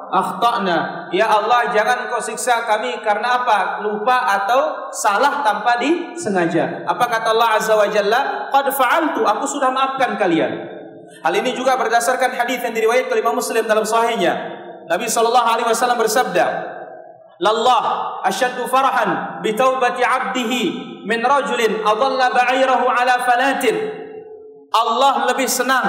akhtana. 0.08 1.10
Ya 1.12 1.28
Allah, 1.28 1.68
jangan 1.74 2.08
kau 2.08 2.22
siksa 2.22 2.64
kami 2.64 3.02
karena 3.02 3.42
apa? 3.42 3.82
Lupa 3.84 4.24
atau 4.24 4.90
salah 4.94 5.42
tanpa 5.42 5.76
disengaja. 5.82 6.86
Apa 6.86 7.04
kata 7.10 7.34
Allah 7.34 7.50
Azza 7.58 7.74
wa 7.74 7.90
Jalla? 7.90 8.48
Qad 8.48 8.70
fa'altu, 8.72 9.26
aku 9.26 9.44
sudah 9.44 9.68
maafkan 9.74 10.16
kalian. 10.16 10.78
Hal 11.24 11.34
ini 11.34 11.56
juga 11.56 11.74
berdasarkan 11.74 12.36
hadis 12.36 12.62
yang 12.62 12.72
diriwayatkan 12.76 13.10
oleh 13.10 13.22
Imam 13.24 13.36
Muslim 13.40 13.64
dalam 13.66 13.82
sahihnya. 13.82 14.38
Nabi 14.88 15.04
sallallahu 15.08 15.48
alaihi 15.50 15.68
wasallam 15.68 15.98
bersabda, 16.00 16.46
"Lallah 17.42 17.82
asyaddu 18.24 18.64
farahan 18.70 19.40
bi 19.44 19.52
taubati 19.52 20.00
'abdihi 20.00 20.62
min 21.08 21.24
rajulin 21.24 21.80
adalla 21.80 22.28
ba'irahu 22.28 22.84
ala 22.84 23.24
falatin. 23.24 23.76
Allah 24.68 25.24
lebih 25.32 25.48
senang 25.48 25.88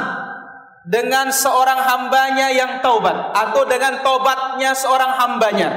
dengan 0.87 1.27
seorang 1.27 1.83
hambanya 1.83 2.47
yang 2.55 2.79
taubat 2.79 3.35
atau 3.35 3.67
dengan 3.67 3.99
taubatnya 3.99 4.71
seorang 4.71 5.11
hambanya. 5.19 5.69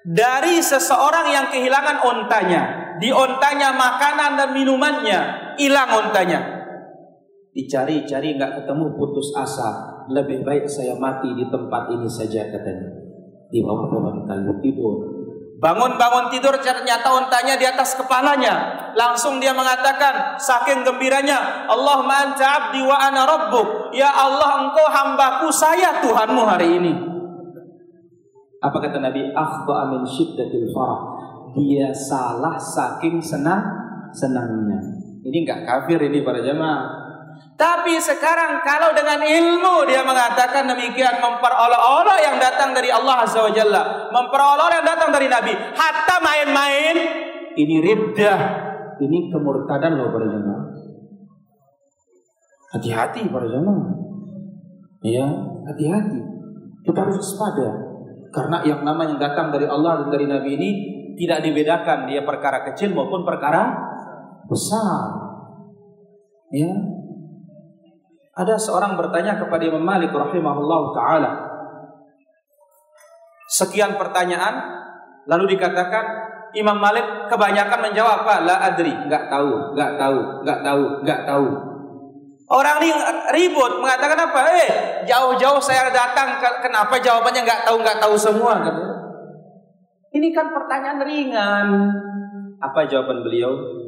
Dari 0.00 0.64
seseorang 0.64 1.28
yang 1.28 1.46
kehilangan 1.52 2.00
ontanya 2.00 2.62
di 2.96 3.12
ontanya 3.12 3.76
makanan 3.76 4.40
dan 4.40 4.50
minumannya 4.56 5.20
hilang 5.60 5.92
ontanya. 5.92 6.40
Dicari-cari 7.52 8.40
nggak 8.40 8.64
ketemu 8.64 8.96
putus 8.96 9.36
asa 9.36 10.00
lebih 10.08 10.40
baik 10.40 10.64
saya 10.64 10.96
mati 10.96 11.36
di 11.36 11.44
tempat 11.52 11.92
ini 11.92 12.08
saja 12.08 12.48
katanya. 12.48 12.88
Di 13.52 13.60
bawah 13.60 13.92
pohon 13.92 14.24
kayu 14.24 14.56
tidur 14.64 15.19
Bangun-bangun 15.60 16.32
tidur 16.32 16.56
ternyata 16.56 17.12
ontanya 17.12 17.60
di 17.60 17.68
atas 17.68 17.92
kepalanya. 17.92 18.88
Langsung 18.96 19.36
dia 19.36 19.52
mengatakan 19.52 20.40
saking 20.40 20.88
gembiranya, 20.88 21.68
Allahumma 21.68 22.32
anta 22.32 22.48
abdi 22.48 22.80
wa 22.80 22.96
ana 22.96 23.28
rabbuk. 23.28 23.92
Ya 23.92 24.08
Allah 24.08 24.64
engkau 24.64 24.88
hambaku, 24.88 25.52
saya 25.52 26.00
Tuhanmu 26.00 26.42
hari 26.48 26.80
ini. 26.80 26.92
Apa 28.60 28.76
kata 28.76 29.04
Nabi? 29.04 29.20
Akhta'a 29.36 29.92
min 29.92 30.02
syiddatil 30.08 30.72
farah. 30.72 31.00
Dia 31.52 31.92
salah 31.92 32.56
saking 32.56 33.20
senang 33.20 33.60
senangnya. 34.16 34.80
Ini 35.20 35.44
enggak 35.44 35.68
kafir 35.68 36.00
ini 36.00 36.24
para 36.24 36.40
jemaah. 36.40 36.99
Tapi 37.60 38.00
sekarang 38.00 38.64
kalau 38.64 38.96
dengan 38.96 39.20
ilmu 39.20 39.84
dia 39.84 40.00
mengatakan 40.00 40.64
demikian 40.64 41.20
memperolok-olok 41.20 42.18
yang 42.24 42.40
datang 42.40 42.72
dari 42.72 42.88
Allah 42.88 43.28
Azza 43.28 43.44
wa 43.44 43.52
Jalla, 43.52 44.08
memperolok 44.08 44.80
yang 44.80 44.86
datang 44.88 45.12
dari 45.12 45.28
Nabi, 45.28 45.52
hatta 45.76 46.16
main-main 46.24 46.96
ini 47.60 47.84
riddah, 47.84 48.40
ini 49.04 49.28
kemurtadan 49.28 49.92
loh 49.92 50.08
para 50.08 50.24
jemaah. 50.24 50.64
Hati-hati 52.80 53.28
para 53.28 53.44
jemaah. 53.44 53.92
Ya, 55.04 55.28
hati-hati. 55.68 56.20
Kita 56.80 56.96
harus 56.96 57.20
waspada. 57.20 57.76
Karena 58.32 58.64
yang 58.64 58.88
nama 58.88 59.04
yang 59.04 59.20
datang 59.20 59.52
dari 59.52 59.68
Allah 59.68 60.00
dan 60.00 60.08
dari 60.08 60.24
Nabi 60.24 60.56
ini 60.56 60.70
tidak 61.20 61.44
dibedakan 61.44 62.08
dia 62.08 62.24
perkara 62.24 62.64
kecil 62.72 62.96
maupun 62.96 63.20
perkara 63.20 63.68
besar. 64.48 65.12
Ya, 66.56 66.72
ada 68.40 68.56
seorang 68.56 68.96
bertanya 68.96 69.36
kepada 69.36 69.60
Imam 69.68 69.84
Malik 69.84 70.08
rahimahullah 70.16 70.82
taala. 70.96 71.30
Sekian 73.52 74.00
pertanyaan 74.00 74.80
lalu 75.28 75.58
dikatakan 75.58 76.04
Imam 76.56 76.80
Malik 76.80 77.28
kebanyakan 77.28 77.90
menjawab 77.90 78.24
apa? 78.24 78.34
La 78.42 78.56
adri, 78.72 78.90
enggak 78.90 79.28
tahu, 79.28 79.76
enggak 79.76 79.92
tahu, 80.00 80.18
enggak 80.42 80.60
tahu, 80.64 80.82
enggak 81.04 81.20
tahu. 81.28 81.46
Orang 82.50 82.82
ini 82.82 82.90
ribut 83.30 83.78
mengatakan 83.78 84.18
apa? 84.26 84.38
Eh, 84.58 84.70
jauh-jauh 85.06 85.62
saya 85.62 85.86
datang 85.92 86.40
kenapa 86.64 86.98
jawabannya 86.98 87.46
enggak 87.46 87.62
tahu, 87.62 87.78
enggak 87.78 88.00
tahu 88.02 88.14
semua 88.18 88.58
Ini 90.10 90.34
kan 90.34 90.50
pertanyaan 90.50 90.98
ringan. 91.06 91.68
Apa 92.58 92.90
jawaban 92.90 93.22
beliau? 93.22 93.79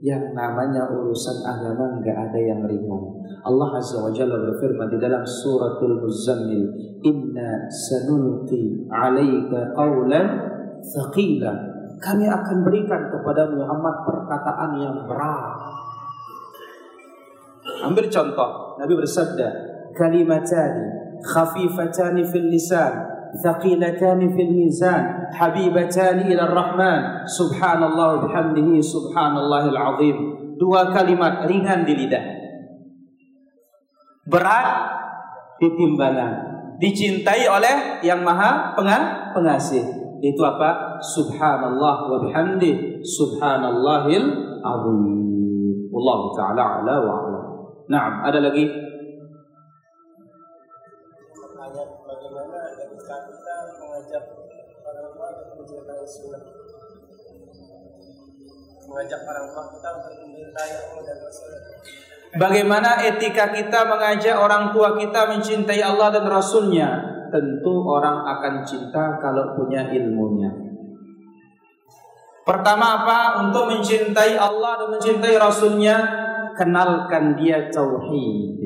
Yang 0.00 0.32
namanya 0.32 0.88
urusan 0.88 1.44
agama 1.44 2.00
enggak 2.00 2.16
ada 2.16 2.40
yang 2.40 2.64
ringan. 2.64 3.20
Allah 3.44 3.68
Azza 3.76 4.00
wa 4.00 4.08
Jalla 4.08 4.40
berfirman 4.48 4.88
di 4.88 4.96
dalam 4.96 5.20
suratul 5.20 6.00
Muzammil, 6.00 6.72
"Inna 7.04 7.68
sanulqi 7.68 8.88
'alaika 8.88 9.76
qawlan 9.76 10.26
thaqila." 10.80 11.52
Kami 12.00 12.24
akan 12.24 12.64
berikan 12.64 13.12
kepada 13.12 13.52
Muhammad 13.52 13.92
perkataan 14.08 14.70
yang 14.80 15.04
berat. 15.04 15.52
Ambil 17.84 18.08
contoh, 18.08 18.80
Nabi 18.80 18.96
bersabda, 18.96 19.48
"Kalimatani 19.92 21.00
khafifatani 21.20 22.24
fil 22.24 22.48
lisan, 22.48 22.92
thaqilatani 23.38 24.34
fil 24.34 24.52
mizan, 24.52 25.30
habibatani 25.30 26.34
ila 26.34 26.50
rahman 26.50 27.26
subhanallah 27.30 28.26
bihamdihi 28.26 28.82
subhanallahil 28.82 29.78
azim." 29.78 30.16
Dua 30.60 30.92
kalimat 30.92 31.48
ringan 31.48 31.88
di 31.88 31.94
lidah 31.96 32.40
berat 34.30 34.68
di 35.58 35.68
timbangan, 35.74 36.32
dicintai 36.78 37.44
oleh 37.50 38.00
yang 38.06 38.22
maha 38.22 38.72
pengasih. 39.34 39.82
Itu 40.20 40.40
apa? 40.44 41.00
Subhanallah 41.00 41.96
wa 42.06 42.18
bihamdi 42.22 43.02
subhanallahil 43.02 44.26
azim. 44.62 45.06
Allah 45.90 46.20
taala 46.38 46.62
ala 46.80 46.94
wa 47.02 47.12
ala. 47.26 47.40
Naam, 47.90 48.12
ada 48.24 48.38
lagi? 48.38 48.64
Sunnah 56.06 56.60
mengajak 58.90 59.22
orang 59.22 59.46
tua 59.54 59.64
kita 59.70 59.88
untuk 60.02 60.14
mencintai 60.26 60.72
Allah 60.74 61.02
dan 61.06 61.18
Bagaimana 62.30 62.90
etika 63.02 63.50
kita 63.50 63.90
mengajak 63.90 64.38
orang 64.38 64.70
tua 64.70 64.94
kita 64.94 65.30
mencintai 65.34 65.82
Allah 65.82 66.14
dan 66.14 66.26
Rasulnya? 66.30 66.88
Tentu 67.30 67.86
orang 67.86 68.26
akan 68.26 68.62
cinta 68.66 69.18
kalau 69.18 69.54
punya 69.58 69.90
ilmunya. 69.90 70.50
Pertama 72.46 73.02
apa? 73.02 73.46
Untuk 73.46 73.70
mencintai 73.70 74.34
Allah 74.38 74.78
dan 74.78 74.88
mencintai 74.94 75.34
Rasulnya, 75.38 75.96
kenalkan 76.54 77.38
dia 77.38 77.70
tauhid. 77.70 78.58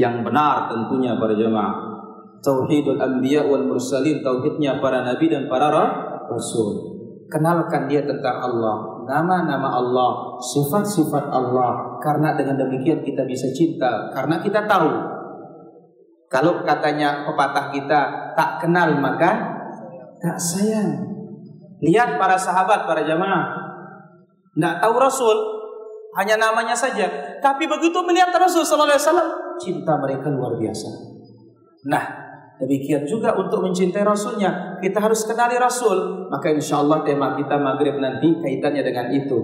Yang 0.00 0.14
benar 0.24 0.68
tentunya 0.68 1.16
para 1.16 1.32
jemaah. 1.36 1.93
Tauhidul 2.44 3.00
anbiya 3.00 3.48
wal 3.48 3.64
mursalin, 3.64 4.20
tauhidnya 4.20 4.76
para 4.84 5.00
nabi 5.00 5.32
dan 5.32 5.48
para 5.48 5.72
rasul. 6.28 6.92
Kenalkan 7.32 7.88
dia 7.88 8.04
tentang 8.04 8.36
Allah, 8.36 9.00
nama-nama 9.08 9.80
Allah, 9.80 10.36
sifat-sifat 10.44 11.32
Allah. 11.32 11.96
Karena 12.04 12.36
dengan 12.36 12.60
demikian 12.68 13.00
kita 13.00 13.24
bisa 13.24 13.48
cinta. 13.56 14.12
Karena 14.12 14.44
kita 14.44 14.68
tahu. 14.68 14.92
Kalau 16.28 16.60
katanya 16.66 17.24
pepatah 17.24 17.72
kita 17.72 18.00
tak 18.36 18.60
kenal 18.60 18.92
maka 19.00 19.56
tak 20.20 20.36
sayang. 20.36 21.00
Lihat 21.80 22.20
para 22.20 22.36
sahabat, 22.36 22.84
para 22.84 23.08
jamaah. 23.08 23.44
Tidak 24.52 24.74
tahu 24.84 24.94
Rasul, 25.00 25.36
hanya 26.16 26.38
namanya 26.38 26.76
saja. 26.76 27.08
Tapi 27.42 27.66
begitu 27.66 27.98
melihat 28.06 28.30
Rasul 28.32 28.62
Sallallahu 28.62 28.94
Alaihi 28.94 29.04
Wasallam, 29.04 29.30
cinta 29.58 29.92
mereka 29.98 30.30
luar 30.30 30.56
biasa. 30.56 30.88
Nah, 31.90 32.04
Demikian 32.54 33.02
juga 33.02 33.34
untuk 33.34 33.66
mencintai 33.66 34.06
Rasulnya, 34.06 34.78
kita 34.78 35.02
harus 35.02 35.26
kenali 35.26 35.58
Rasul. 35.58 36.30
Maka 36.30 36.54
insya 36.54 36.78
Allah 36.78 37.02
tema 37.02 37.34
kita 37.34 37.58
maghrib 37.58 37.98
nanti 37.98 38.30
kaitannya 38.38 38.82
dengan 38.86 39.10
itu. 39.10 39.38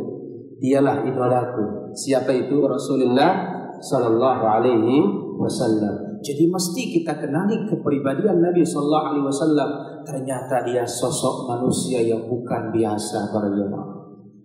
Dialah 0.62 1.02
idolaku. 1.02 1.90
Siapa 1.90 2.30
itu 2.30 2.62
Rasulullah 2.62 3.50
Sallallahu 3.82 4.44
Alaihi 4.46 5.02
Wasallam. 5.40 6.22
Jadi 6.22 6.52
mesti 6.52 7.00
kita 7.00 7.18
kenali 7.18 7.66
kepribadian 7.66 8.38
Nabi 8.38 8.62
Sallallahu 8.62 9.06
Alaihi 9.10 9.26
Wasallam. 9.26 9.70
Ternyata 10.06 10.62
dia 10.62 10.86
sosok 10.86 11.50
manusia 11.50 11.98
yang 12.04 12.30
bukan 12.30 12.70
biasa 12.70 13.34
para 13.34 13.50
jemaah. 13.50 14.00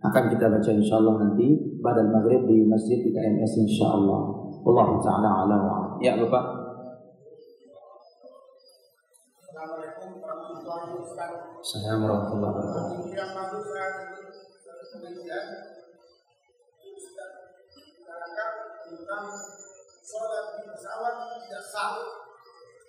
Akan 0.05 0.29
kita 0.33 0.49
baca 0.49 0.71
insya 0.73 0.97
Allah 0.97 1.21
nanti 1.21 1.53
badan 1.81 2.09
maghrib 2.09 2.49
di 2.49 2.65
masjid 2.65 2.97
di 2.97 3.13
KMS 3.13 3.61
insya 3.61 3.93
Allah. 3.93 4.21
Allah 4.65 4.89
Taala 5.05 5.29
ala 5.45 5.57
Ya 6.01 6.17
Bapak. 6.17 6.64
Assalamualaikum 9.65 10.21
warahmatullahi 10.21 10.93
wabarakatuh. 10.93 11.41
Yang 13.17 13.29
saya 13.65 13.89
penelitian 14.93 15.45
tentang 18.85 19.25
sholat 20.05 20.45
di 20.53 20.63
pesawat 20.69 21.13
tidak 21.41 21.63
sah. 21.65 21.97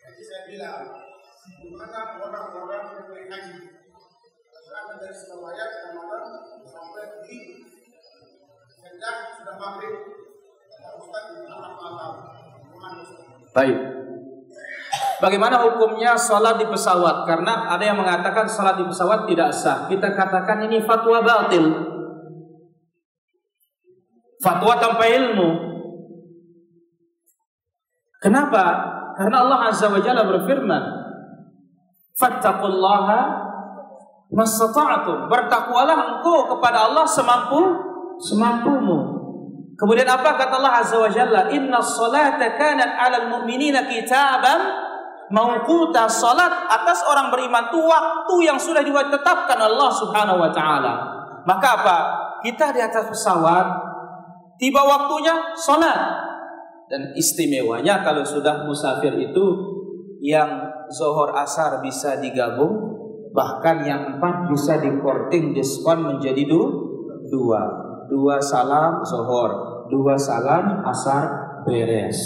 Jadi 0.05 0.20
saya 0.20 0.43
bilang, 0.53 0.85
di 1.49 1.72
mana 1.72 2.20
orang-orang 2.20 2.85
yang 2.93 3.09
naik 3.09 3.24
haji 3.24 3.57
berangkat 4.53 4.97
dari 5.01 5.16
Surabaya 5.16 5.64
ke 5.81 5.89
malam 5.97 6.24
sampai 6.61 7.24
di 7.24 7.39
Jeddah 8.85 9.16
sudah 9.33 9.57
maghrib. 9.57 9.97
Ustaz 11.01 11.24
di 11.41 11.41
malam. 11.41 12.12
Baik. 13.57 14.05
Bagaimana 15.16 15.64
hukumnya 15.64 16.12
sholat 16.12 16.60
di 16.60 16.68
pesawat? 16.68 17.24
Karena 17.24 17.72
ada 17.72 17.80
yang 17.80 17.96
mengatakan 17.96 18.44
sholat 18.44 18.76
di 18.76 18.84
pesawat 18.84 19.24
tidak 19.24 19.48
sah. 19.48 19.88
Kita 19.88 20.12
katakan 20.12 20.68
ini 20.68 20.84
fatwa 20.84 21.24
batil. 21.24 21.64
Fatwa 24.44 24.76
tanpa 24.76 25.08
ilmu. 25.08 25.48
Kenapa? 28.20 28.64
Karena 29.16 29.48
Allah 29.48 29.72
Azza 29.72 29.88
wa 29.88 30.00
Jalla 30.04 30.28
berfirman, 30.28 30.82
"Fattaqullaha 32.20 33.20
mastata'tum." 34.28 35.32
Bertakwalah 35.32 36.20
engkau 36.20 36.52
kepada 36.52 36.92
Allah 36.92 37.08
semampu 37.08 37.60
semampumu. 38.20 39.16
Kemudian 39.80 40.08
apa 40.08 40.36
kata 40.36 40.60
Allah 40.60 40.84
Azza 40.84 41.00
wa 41.00 41.08
Jalla? 41.08 41.48
Inna 41.48 41.80
salata 41.80 42.52
kanat 42.60 43.00
'alal 43.00 43.32
mu'minina 43.32 43.88
kitaban 43.88 44.86
mauquta. 45.31 46.07
Salat 46.07 46.70
atas 46.70 47.03
orang 47.07 47.31
beriman 47.31 47.70
itu 47.70 47.81
waktu 47.83 48.35
yang 48.47 48.59
sudah 48.59 48.83
ditetapkan 48.83 49.59
Allah 49.59 49.91
Subhanahu 49.91 50.39
wa 50.39 50.51
taala. 50.51 50.95
Maka 51.47 51.68
apa? 51.83 51.99
Kita 52.43 52.74
di 52.74 52.81
atas 52.83 53.11
pesawat 53.11 53.66
tiba 54.59 54.83
waktunya 54.83 55.55
salat. 55.59 56.27
Dan 56.87 57.11
istimewanya 57.18 58.07
kalau 58.07 58.22
sudah 58.22 58.62
musafir 58.62 59.11
itu 59.18 59.45
yang 60.22 60.70
zohor 60.87 61.35
asar 61.35 61.83
bisa 61.83 62.22
digabung, 62.22 62.79
bahkan 63.35 63.83
yang 63.83 64.16
empat 64.16 64.47
bisa 64.55 64.79
dikorting 64.79 65.51
diskon 65.51 66.07
menjadi 66.07 66.47
dua 66.47 67.87
dua 68.07 68.39
salam 68.39 69.03
zohor, 69.03 69.83
dua 69.91 70.14
salam 70.14 70.87
asar 70.87 71.27
beres. 71.66 72.18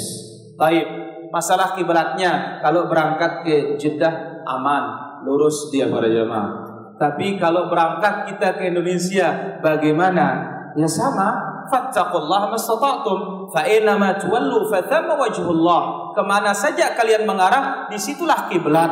Baik, 0.61 1.00
masalah 1.31 1.73
kiblatnya 1.79 2.59
kalau 2.61 2.91
berangkat 2.91 3.47
ke 3.47 3.57
Jeddah 3.79 4.45
aman, 4.45 5.19
lurus 5.25 5.71
dia 5.71 5.87
para 5.87 6.11
jemaah. 6.11 6.71
Tapi 7.01 7.41
kalau 7.41 7.73
berangkat 7.73 8.29
kita 8.29 8.61
ke 8.61 8.69
Indonesia 8.69 9.57
bagaimana? 9.65 10.53
Ya 10.77 10.87
sama, 10.87 11.33
fattaqullaha 11.73 12.53
mastata'tum 12.53 13.49
fa 13.49 13.63
ma 13.97 14.15
tuwallu 14.21 14.69
fa 14.69 14.85
thamma 14.85 15.17
wajhullah. 15.17 16.13
Ke 16.13 16.23
mana 16.27 16.53
saja 16.53 16.93
kalian 16.93 17.25
mengarah, 17.25 17.89
di 17.89 17.97
situlah 17.97 18.51
kiblat. 18.53 18.91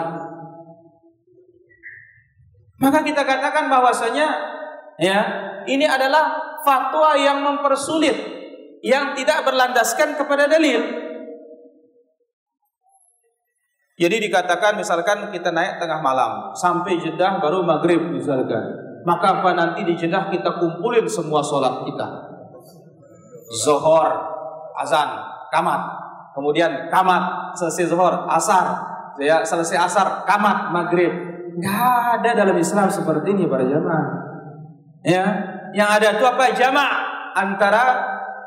Maka 2.78 3.02
kita 3.02 3.26
katakan 3.26 3.66
bahwasanya 3.66 4.26
ya, 5.02 5.18
ini 5.66 5.84
adalah 5.84 6.38
fatwa 6.62 7.18
yang 7.18 7.42
mempersulit 7.42 8.14
yang 8.80 9.18
tidak 9.18 9.42
berlandaskan 9.42 10.14
kepada 10.14 10.46
dalil. 10.46 11.07
Jadi 13.98 14.30
dikatakan 14.30 14.78
misalkan 14.78 15.34
kita 15.34 15.50
naik 15.50 15.82
tengah 15.82 15.98
malam 15.98 16.54
sampai 16.54 17.02
Jeddah 17.02 17.42
baru 17.42 17.66
maghrib 17.66 17.98
misalkan. 18.14 18.62
Maka 19.02 19.42
apa 19.42 19.50
nanti 19.58 19.82
di 19.82 19.98
Jeddah 19.98 20.30
kita 20.30 20.62
kumpulin 20.62 21.02
semua 21.10 21.42
sholat 21.42 21.82
kita. 21.82 22.06
Zohor, 23.50 24.10
azan, 24.78 25.18
kamat. 25.50 25.82
Kemudian 26.30 26.86
kamat, 26.86 27.54
selesai 27.58 27.90
zohor, 27.90 28.30
asar. 28.30 28.86
Ya, 29.18 29.42
selesai 29.42 29.74
asar, 29.74 30.06
kamat, 30.22 30.70
maghrib. 30.70 31.10
Gak 31.58 32.22
ada 32.22 32.38
dalam 32.38 32.54
Islam 32.54 32.86
seperti 32.86 33.34
ini 33.34 33.50
para 33.50 33.66
jamaah. 33.66 34.06
Ya, 35.02 35.24
yang 35.74 35.90
ada 35.90 36.14
itu 36.14 36.22
apa? 36.22 36.54
Jamak 36.54 36.90
antara 37.34 37.82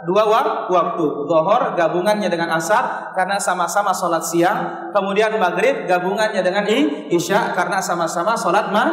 dua 0.08 0.24
waktu. 0.70 1.06
Zuhur 1.26 1.62
gabungannya 1.78 2.28
dengan 2.28 2.58
asar 2.58 3.14
karena 3.14 3.38
sama-sama 3.38 3.94
sholat 3.94 4.24
siang. 4.24 4.92
Kemudian 4.92 5.36
maghrib 5.38 5.86
gabungannya 5.86 6.42
dengan 6.42 6.66
isya 7.12 7.54
karena 7.54 7.78
sama-sama 7.82 8.34
sholat 8.34 8.70
ma 8.74 8.86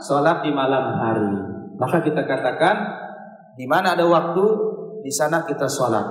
sholat 0.00 0.42
di 0.42 0.50
malam 0.52 0.96
hari. 0.98 1.30
Maka 1.76 2.00
kita 2.00 2.24
katakan 2.24 2.76
di 3.56 3.64
mana 3.64 3.96
ada 3.96 4.04
waktu 4.04 4.44
di 5.04 5.12
sana 5.12 5.44
kita 5.44 5.68
sholat. 5.68 6.04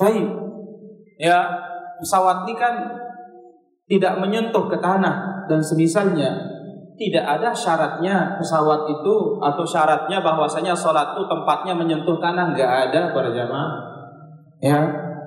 Baik, 0.00 0.28
ya 1.20 1.44
pesawat 2.00 2.48
ini 2.48 2.54
kan 2.56 2.74
tidak 3.90 4.16
menyentuh 4.22 4.70
ke 4.70 4.80
tanah 4.80 5.44
dan 5.50 5.60
semisalnya 5.60 6.59
tidak 7.00 7.24
ada 7.24 7.48
syaratnya 7.56 8.36
pesawat 8.36 8.84
itu 8.92 9.40
atau 9.40 9.64
syaratnya 9.64 10.20
bahwasanya 10.20 10.76
sholat 10.76 11.16
itu 11.16 11.24
tempatnya 11.24 11.72
menyentuh 11.72 12.20
tanah 12.20 12.52
nggak 12.52 12.92
ada 12.92 13.16
para 13.16 13.32
jamaah. 13.32 13.72
Ya. 14.60 14.76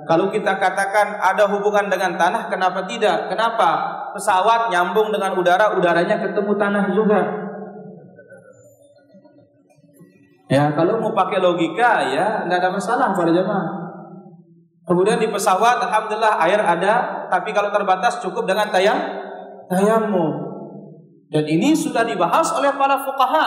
Kalau 0.05 0.30
kita 0.30 0.59
katakan 0.61 1.17
ada 1.17 1.49
hubungan 1.49 1.89
dengan 1.89 2.13
tanah 2.13 2.51
kenapa 2.51 2.86
tidak? 2.86 3.26
Kenapa? 3.32 3.89
Pesawat 4.13 4.69
nyambung 4.69 5.09
dengan 5.09 5.34
udara 5.34 5.74
udaranya 5.74 6.21
ketemu 6.21 6.53
tanah 6.53 6.86
juga. 6.93 7.21
Ya 10.51 10.69
kalau 10.78 11.01
mau 11.01 11.17
pakai 11.17 11.41
logika 11.41 12.13
ya 12.13 12.45
nggak 12.45 12.59
ada 12.61 12.69
masalah 12.69 13.17
para 13.17 13.34
jamaah. 13.34 13.82
Kemudian 14.86 15.17
di 15.17 15.32
pesawat 15.32 15.82
alhamdulillah 15.82 16.38
air 16.45 16.61
ada 16.61 17.26
tapi 17.34 17.49
kalau 17.49 17.74
terbatas 17.74 18.21
cukup 18.21 18.45
dengan 18.45 18.69
tayang 18.69 18.99
tayamum 19.71 20.42
dan 21.34 21.49
ini 21.49 21.73
sudah 21.73 22.05
dibahas 22.05 22.53
oleh 22.53 22.69
para 22.77 23.01
fuqaha, 23.01 23.45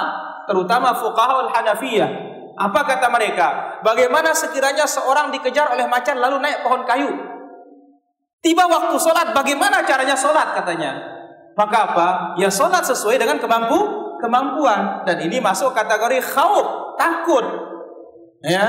terutama 0.50 0.90
fuqaha 0.90 1.46
al-Hanafiyah. 1.46 2.10
Apa 2.58 2.82
kata 2.82 3.06
mereka? 3.14 3.78
Bagaimana 3.86 4.34
sekiranya 4.34 4.82
seorang 4.90 5.30
dikejar 5.30 5.70
oleh 5.70 5.86
macan 5.86 6.18
lalu 6.18 6.42
naik 6.42 6.66
pohon 6.66 6.82
kayu? 6.82 7.14
Tiba 8.42 8.66
waktu 8.66 8.96
sholat, 8.98 9.30
bagaimana 9.30 9.86
caranya 9.86 10.18
sholat 10.18 10.58
katanya? 10.58 10.98
Maka 11.54 11.94
apa? 11.94 12.08
Ya 12.42 12.50
sholat 12.50 12.82
sesuai 12.82 13.22
dengan 13.22 13.38
kemampu 13.38 13.78
kemampuan. 14.18 15.06
Dan 15.06 15.22
ini 15.22 15.38
masuk 15.38 15.70
kategori 15.70 16.18
khawf, 16.26 16.98
takut. 16.98 17.46
Ya. 18.42 18.66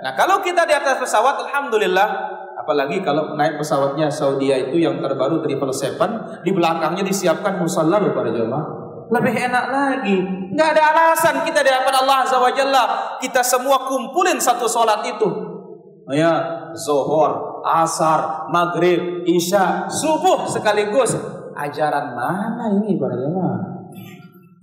Nah 0.00 0.14
kalau 0.14 0.38
kita 0.46 0.62
di 0.64 0.72
atas 0.78 0.96
pesawat, 1.02 1.42
alhamdulillah 1.48 2.29
Apalagi 2.60 3.00
kalau 3.00 3.32
naik 3.40 3.56
pesawatnya 3.56 4.12
Saudi 4.12 4.52
itu 4.52 4.76
yang 4.76 5.00
terbaru 5.00 5.40
Triple 5.40 5.72
Seven, 5.72 6.44
di 6.44 6.52
belakangnya 6.52 7.00
disiapkan 7.00 7.56
musalla 7.56 7.96
loh 7.96 8.12
para 8.12 8.28
jemaah. 8.28 8.64
Lebih 9.10 9.34
enak 9.48 9.66
lagi. 9.72 10.16
Nggak 10.52 10.68
ada 10.76 10.82
alasan 10.92 11.42
kita 11.42 11.64
di 11.64 11.70
hadapan 11.72 12.04
Allah 12.04 12.16
Azza 12.22 12.36
wa 12.38 12.52
Jalla. 12.52 12.84
Kita 13.18 13.40
semua 13.40 13.88
kumpulin 13.88 14.36
satu 14.38 14.68
sholat 14.68 15.02
itu. 15.08 15.28
Ya, 16.10 16.68
zohor, 16.76 17.62
asar, 17.64 18.50
maghrib, 18.52 19.24
isya, 19.24 19.88
subuh 19.88 20.44
sekaligus. 20.46 21.16
Ajaran 21.56 22.14
mana 22.14 22.76
ini 22.76 23.00
para 23.00 23.14
jemaah? 23.16 23.58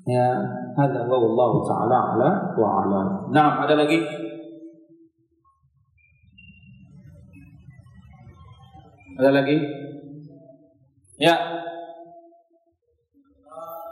Ya, 0.07 0.31
ada 0.75 1.03
wallahu 1.03 1.65
taala 1.67 2.15
ala 2.15 2.29
wa 2.55 2.67
ala. 2.83 3.01
Nah, 3.31 3.63
ada 3.63 3.75
lagi 3.75 3.99
Ada 9.17 9.29
lagi? 9.33 9.57
Ya. 11.17 11.33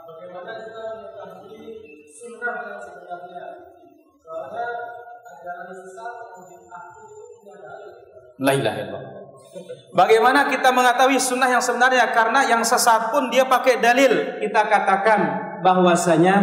Bagaimana 0.06 0.54
kita 0.54 0.82
mengetahui 0.94 1.74
sunnah 2.06 2.54
yang 2.62 2.78
sebenarnya? 2.78 3.44
Soalnya 4.22 4.68
ajaran 5.26 5.66
sesat 5.74 6.12
ilaha 8.38 8.78
illallah. 8.78 9.22
Bagaimana 9.96 10.40
kita 10.46 10.68
mengetahui 10.70 11.18
sunnah 11.18 11.48
yang 11.50 11.64
sebenarnya? 11.64 12.12
Karena 12.12 12.44
yang 12.46 12.62
sesat 12.62 13.10
pun 13.10 13.26
dia 13.32 13.48
pakai 13.48 13.80
dalil. 13.80 14.38
Kita 14.38 14.68
katakan 14.68 15.20
bahwasanya 15.64 16.36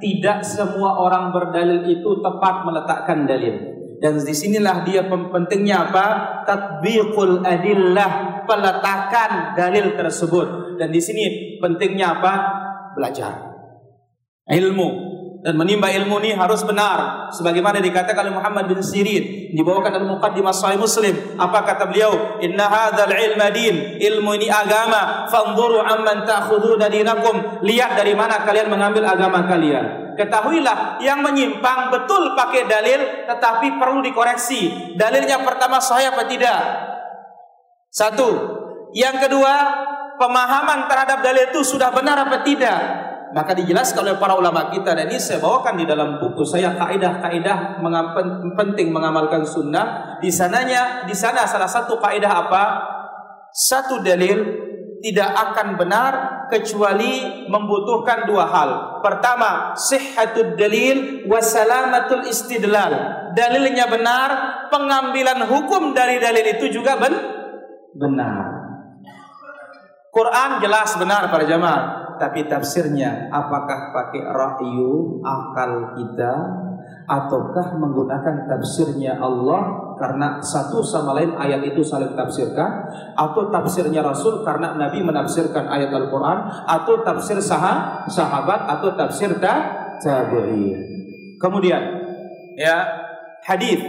tidak 0.00 0.42
semua 0.42 0.98
orang 0.98 1.30
berdalil 1.30 1.86
itu 1.86 2.18
tepat 2.18 2.66
meletakkan 2.66 3.28
dalil. 3.28 3.73
Dan 4.00 4.20
di 4.20 4.34
sinilah 4.34 4.82
dia 4.82 5.06
pentingnya 5.06 5.90
apa? 5.90 6.06
Tatbiqul 6.44 7.46
adillah, 7.46 8.44
peletakan 8.44 9.54
dalil 9.56 9.94
tersebut. 9.94 10.78
Dan 10.80 10.90
di 10.90 11.00
sini 11.00 11.56
pentingnya 11.62 12.18
apa? 12.18 12.32
Belajar. 12.98 13.32
Ilmu. 14.50 15.13
Dan 15.44 15.60
menimba 15.60 15.92
ilmu 15.92 16.24
ini 16.24 16.32
harus 16.32 16.64
benar. 16.64 17.28
Sebagaimana 17.36 17.76
dikatakan 17.76 18.24
oleh 18.24 18.32
Muhammad 18.32 18.64
bin 18.64 18.80
Sirin. 18.80 19.52
Dibawakan 19.52 19.92
dalam 19.92 20.16
Muqaddimah 20.16 20.56
Sahih 20.56 20.80
Muslim. 20.80 21.36
Apa 21.36 21.68
kata 21.68 21.92
beliau? 21.92 22.40
Inna 22.40 22.64
hadzal 22.64 23.12
ilma 23.12 23.52
din. 23.52 24.00
Ilmu 24.00 24.40
ini 24.40 24.48
agama. 24.48 25.28
Fanzuru 25.28 25.84
amman 25.84 26.24
ta'khuduna 26.24 26.88
dinakum. 26.88 27.60
Lihat 27.60 27.92
dari 27.92 28.16
mana 28.16 28.40
kalian 28.40 28.72
mengambil 28.72 29.04
agama 29.04 29.44
kalian. 29.44 30.16
Ketahuilah 30.16 31.04
yang 31.04 31.20
menyimpang 31.20 31.92
betul 31.92 32.32
pakai 32.32 32.64
dalil 32.64 33.28
tetapi 33.28 33.76
perlu 33.76 34.00
dikoreksi. 34.00 34.96
Dalilnya 34.96 35.44
pertama 35.44 35.76
sahih 35.76 36.08
apa 36.08 36.24
tidak? 36.24 36.60
Satu. 37.92 38.30
Yang 38.96 39.28
kedua, 39.28 39.52
pemahaman 40.16 40.88
terhadap 40.88 41.20
dalil 41.20 41.52
itu 41.52 41.60
sudah 41.60 41.92
benar 41.92 42.16
apa 42.16 42.40
tidak? 42.40 43.03
Maka 43.34 43.50
dijelaskan 43.58 44.06
oleh 44.06 44.14
para 44.22 44.38
ulama 44.38 44.70
kita 44.70 44.94
dan 44.94 45.10
ini 45.10 45.18
saya 45.18 45.42
bawakan 45.42 45.74
di 45.74 45.84
dalam 45.84 46.22
buku 46.22 46.46
saya 46.46 46.78
kaidah-kaidah 46.78 47.82
penting 48.54 48.94
mengamalkan 48.94 49.42
sunnah. 49.42 50.16
Di 50.22 50.30
sananya, 50.30 51.02
di 51.02 51.12
sana 51.18 51.42
salah 51.42 51.66
satu 51.66 51.98
kaidah 51.98 52.30
apa? 52.30 52.64
Satu 53.50 53.98
dalil 54.06 54.38
tidak 55.02 55.30
akan 55.34 55.76
benar 55.76 56.12
kecuali 56.48 57.44
membutuhkan 57.50 58.24
dua 58.24 58.48
hal. 58.48 58.70
Pertama, 59.02 59.76
sihhatud 59.76 60.56
dalil 60.56 61.28
wa 61.28 61.42
salamatul 61.42 62.24
istidlal. 62.24 62.94
Dalilnya 63.34 63.90
benar, 63.90 64.30
pengambilan 64.70 65.44
hukum 65.50 65.92
dari 65.92 66.22
dalil 66.22 66.46
itu 66.56 66.70
juga 66.70 66.96
ben 66.96 67.12
benar. 67.98 68.62
Quran 70.14 70.62
jelas 70.62 70.94
benar 70.94 71.26
para 71.26 71.42
jamaah, 71.42 72.03
tapi 72.20 72.46
tafsirnya 72.46 73.28
apakah 73.32 73.94
pakai 73.94 74.22
rahyu 74.24 75.20
akal 75.22 75.96
kita 75.98 76.34
ataukah 77.04 77.76
menggunakan 77.76 78.48
tafsirnya 78.48 79.20
Allah 79.20 79.94
karena 80.00 80.40
satu 80.40 80.80
sama 80.80 81.12
lain 81.12 81.36
ayat 81.36 81.60
itu 81.62 81.84
saling 81.84 82.16
tafsirkan 82.16 82.88
atau 83.14 83.52
tafsirnya 83.52 84.00
Rasul 84.00 84.40
karena 84.40 84.72
Nabi 84.74 85.04
menafsirkan 85.04 85.68
ayat 85.68 85.92
Al-Qur'an 85.92 86.64
atau 86.64 87.04
tafsir 87.04 87.38
sah 87.44 88.04
sahabat 88.08 88.66
atau 88.68 88.96
tafsir 88.96 89.36
tabi'in. 89.36 90.80
Kemudian 91.36 91.82
ya 92.56 92.88
hadis 93.44 93.84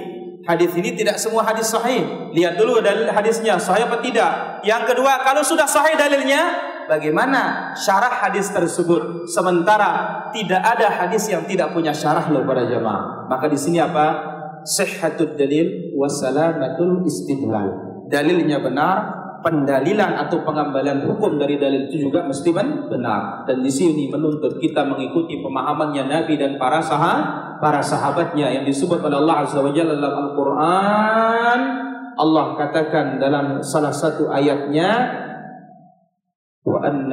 hadis 0.46 0.72
ini 0.78 0.94
tidak 0.94 1.18
semua 1.18 1.42
hadis 1.42 1.68
sahih. 1.74 2.32
Lihat 2.32 2.56
dulu 2.56 2.80
dalil 2.80 3.10
hadisnya 3.10 3.58
sahih 3.58 3.90
apa 3.90 4.00
tidak. 4.00 4.62
Yang 4.62 4.94
kedua, 4.94 5.26
kalau 5.26 5.42
sudah 5.42 5.66
sahih 5.66 5.98
dalilnya, 5.98 6.42
bagaimana 6.88 7.74
syarah 7.78 8.24
hadis 8.26 8.50
tersebut? 8.50 9.30
Sementara 9.30 10.26
tidak 10.32 10.62
ada 10.62 10.88
hadis 10.90 11.30
yang 11.30 11.44
tidak 11.46 11.74
punya 11.76 11.94
syarah 11.94 12.30
loh 12.30 12.46
para 12.46 12.66
jemaah. 12.66 13.30
Maka 13.30 13.50
di 13.50 13.58
sini 13.58 13.82
apa? 13.82 14.36
sihhatud 14.66 15.38
dalil 15.38 15.94
wassalamatul 15.94 17.06
istidlal. 17.06 18.02
Dalilnya 18.10 18.62
benar, 18.66 18.98
pendalilan 19.46 20.26
atau 20.26 20.42
pengambilan 20.42 21.06
hukum 21.06 21.38
dari 21.38 21.62
dalil 21.62 21.86
itu 21.86 22.10
juga 22.10 22.26
mesti 22.26 22.50
benar. 22.90 23.46
Dan 23.46 23.62
di 23.62 23.70
sini 23.70 24.10
menuntut 24.10 24.58
kita 24.58 24.82
mengikuti 24.90 25.38
pemahamannya 25.46 26.10
Nabi 26.10 26.34
dan 26.42 26.58
para 26.58 26.82
sahabat, 26.82 27.62
para 27.62 27.80
sahabatnya 27.80 28.50
yang 28.50 28.66
disebut 28.66 29.00
oleh 29.06 29.22
Allah 29.22 29.46
Azza 29.46 29.62
wa 29.62 29.70
dalam 29.70 30.02
Al-Qur'an. 30.02 31.62
Allah 32.16 32.46
katakan 32.58 33.20
dalam 33.22 33.60
salah 33.60 33.92
satu 33.92 34.32
ayatnya 34.32 35.24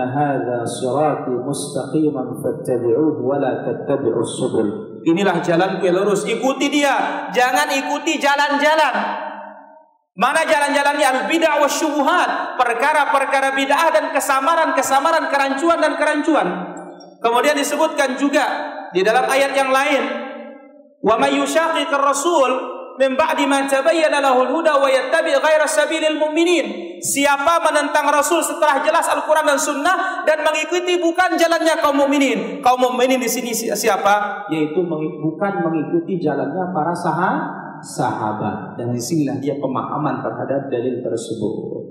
hadza 0.08 0.64
sirati 0.64 1.36
mustaqiman 1.36 2.40
fattabi'uhu 2.40 3.20
wa 3.20 3.36
la 3.36 3.60
tattabi'us 3.60 4.32
subul 4.40 4.68
Inilah 5.02 5.42
jalan 5.42 5.82
yang 5.82 5.98
lurus. 5.98 6.22
Ikuti 6.22 6.70
dia. 6.70 7.26
Jangan 7.34 7.66
ikuti 7.74 8.22
jalan-jalan. 8.22 8.94
Mana 10.14 10.46
jalan-jalannya 10.46 11.26
al-bid'ah 11.26 11.58
wa 11.58 11.66
syubuhat. 11.66 12.30
Perkara-perkara 12.54 13.50
bid'ah 13.58 13.90
dan 13.90 14.14
kesamaran-kesamaran, 14.14 15.26
kerancuan 15.26 15.82
dan 15.82 15.98
kerancuan. 15.98 16.48
Kemudian 17.18 17.58
disebutkan 17.58 18.14
juga 18.14 18.46
di 18.94 19.02
dalam 19.02 19.26
ayat 19.26 19.58
yang 19.58 19.74
lain. 19.74 20.02
Wa 21.02 21.18
may 21.18 21.34
rasul 21.34 22.50
min 23.00 23.16
ba'di 23.16 23.44
ma 23.48 23.64
tabayyana 23.64 24.20
lahul 24.20 24.48
huda 24.48 24.76
wa 24.80 24.88
yattabi' 24.88 25.36
ghaira 25.36 25.68
sabilil 25.68 26.18
mu'minin. 26.18 26.98
Siapa 27.02 27.58
menentang 27.66 28.06
Rasul 28.08 28.38
setelah 28.44 28.78
jelas 28.86 29.10
Al-Qur'an 29.10 29.42
dan 29.42 29.58
Sunnah 29.58 30.22
dan 30.22 30.46
mengikuti 30.46 31.02
bukan 31.02 31.34
jalannya 31.34 31.74
kaum 31.82 31.98
mukminin. 31.98 32.62
Kaum 32.62 32.78
mukminin 32.78 33.18
di 33.18 33.26
sini 33.26 33.50
siapa? 33.50 34.46
Yaitu 34.54 34.86
bukan 34.86 35.52
mengikuti 35.66 36.22
jalannya 36.22 36.70
para 36.70 36.94
sahabat. 37.82 38.78
Dan 38.78 38.94
di 38.94 39.02
sinilah 39.02 39.42
dia 39.42 39.58
pemahaman 39.58 40.22
terhadap 40.22 40.70
dalil 40.70 41.02
tersebut. 41.02 41.82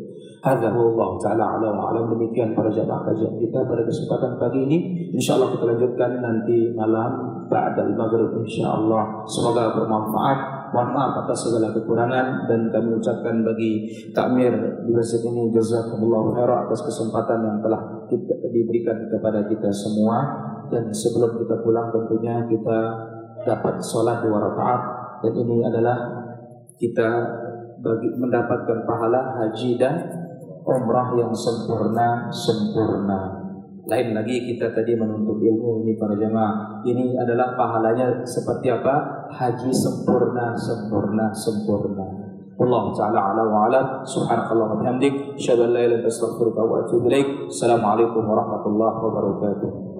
Hadza 0.42 0.74
Allah 0.74 1.10
taala 1.22 1.46
ala 1.62 2.02
demikian 2.10 2.58
para 2.58 2.66
jamaah 2.74 3.06
kajian 3.06 3.38
kita 3.38 3.62
pada 3.62 3.86
kesempatan 3.86 4.42
pagi 4.42 4.66
ini 4.66 4.78
insyaallah 5.14 5.54
kita 5.54 5.70
lanjutkan 5.70 6.18
nanti 6.18 6.74
malam 6.74 7.46
ba'dal 7.46 7.94
maghrib 7.94 8.42
insyaallah 8.42 9.22
semoga 9.30 9.70
bermanfaat 9.78 10.61
Mohon 10.72 10.90
maaf 10.96 11.14
atas 11.28 11.52
segala 11.52 11.76
kekurangan 11.76 12.48
dan 12.48 12.72
kami 12.72 12.96
ucapkan 12.96 13.44
bagi 13.44 13.92
takmir 14.16 14.56
di 14.88 14.92
masjid 14.96 15.20
ini 15.28 15.52
jazakumullah 15.52 16.32
khairan 16.32 16.60
atas 16.68 16.80
kesempatan 16.88 17.44
yang 17.44 17.58
telah 17.60 18.08
kita, 18.08 18.40
diberikan 18.48 18.96
kepada 19.12 19.44
kita 19.52 19.68
semua 19.68 20.24
dan 20.72 20.88
sebelum 20.88 21.44
kita 21.44 21.60
pulang 21.60 21.92
tentunya 21.92 22.48
kita 22.48 22.80
dapat 23.44 23.84
sholat 23.84 24.24
dua 24.24 24.40
rakaat 24.48 24.82
dan 25.28 25.34
ini 25.44 25.60
adalah 25.68 25.98
kita 26.80 27.10
bagi 27.84 28.10
mendapatkan 28.16 28.88
pahala 28.88 29.44
haji 29.44 29.76
dan 29.76 29.96
umrah 30.64 31.18
yang 31.18 31.34
sempurna 31.36 32.32
sempurna. 32.32 33.41
Lain 33.92 34.16
lagi 34.16 34.48
kita 34.48 34.72
tadi 34.72 34.96
menuntut 34.96 35.36
ilmu 35.36 35.84
ini 35.84 36.00
para 36.00 36.16
jemaah. 36.16 36.80
Ini 36.88 37.12
adalah 37.20 37.60
pahalanya 37.60 38.24
seperti 38.24 38.72
apa? 38.72 39.28
Haji 39.28 39.68
sempurna, 39.68 40.56
sempurna, 40.56 41.28
sempurna. 41.36 42.08
Allah 42.56 42.84
taala 42.96 43.20
ala 43.36 43.44
wa 43.52 43.68
ala 43.68 44.00
subhanakallah 44.08 44.72
wa 44.72 44.78
bihamdik 44.80 45.36
asyhadu 45.36 45.68
an 45.68 45.76
la 45.76 45.84
ilaha 45.84 45.88
illa 45.92 45.98
anta 46.00 46.08
astaghfiruka 46.08 46.62
wa 46.64 46.76
atubu 46.88 47.12
ilaik. 47.12 47.52
Assalamualaikum 47.52 48.24
warahmatullahi 48.24 48.96
wabarakatuh. 48.96 49.91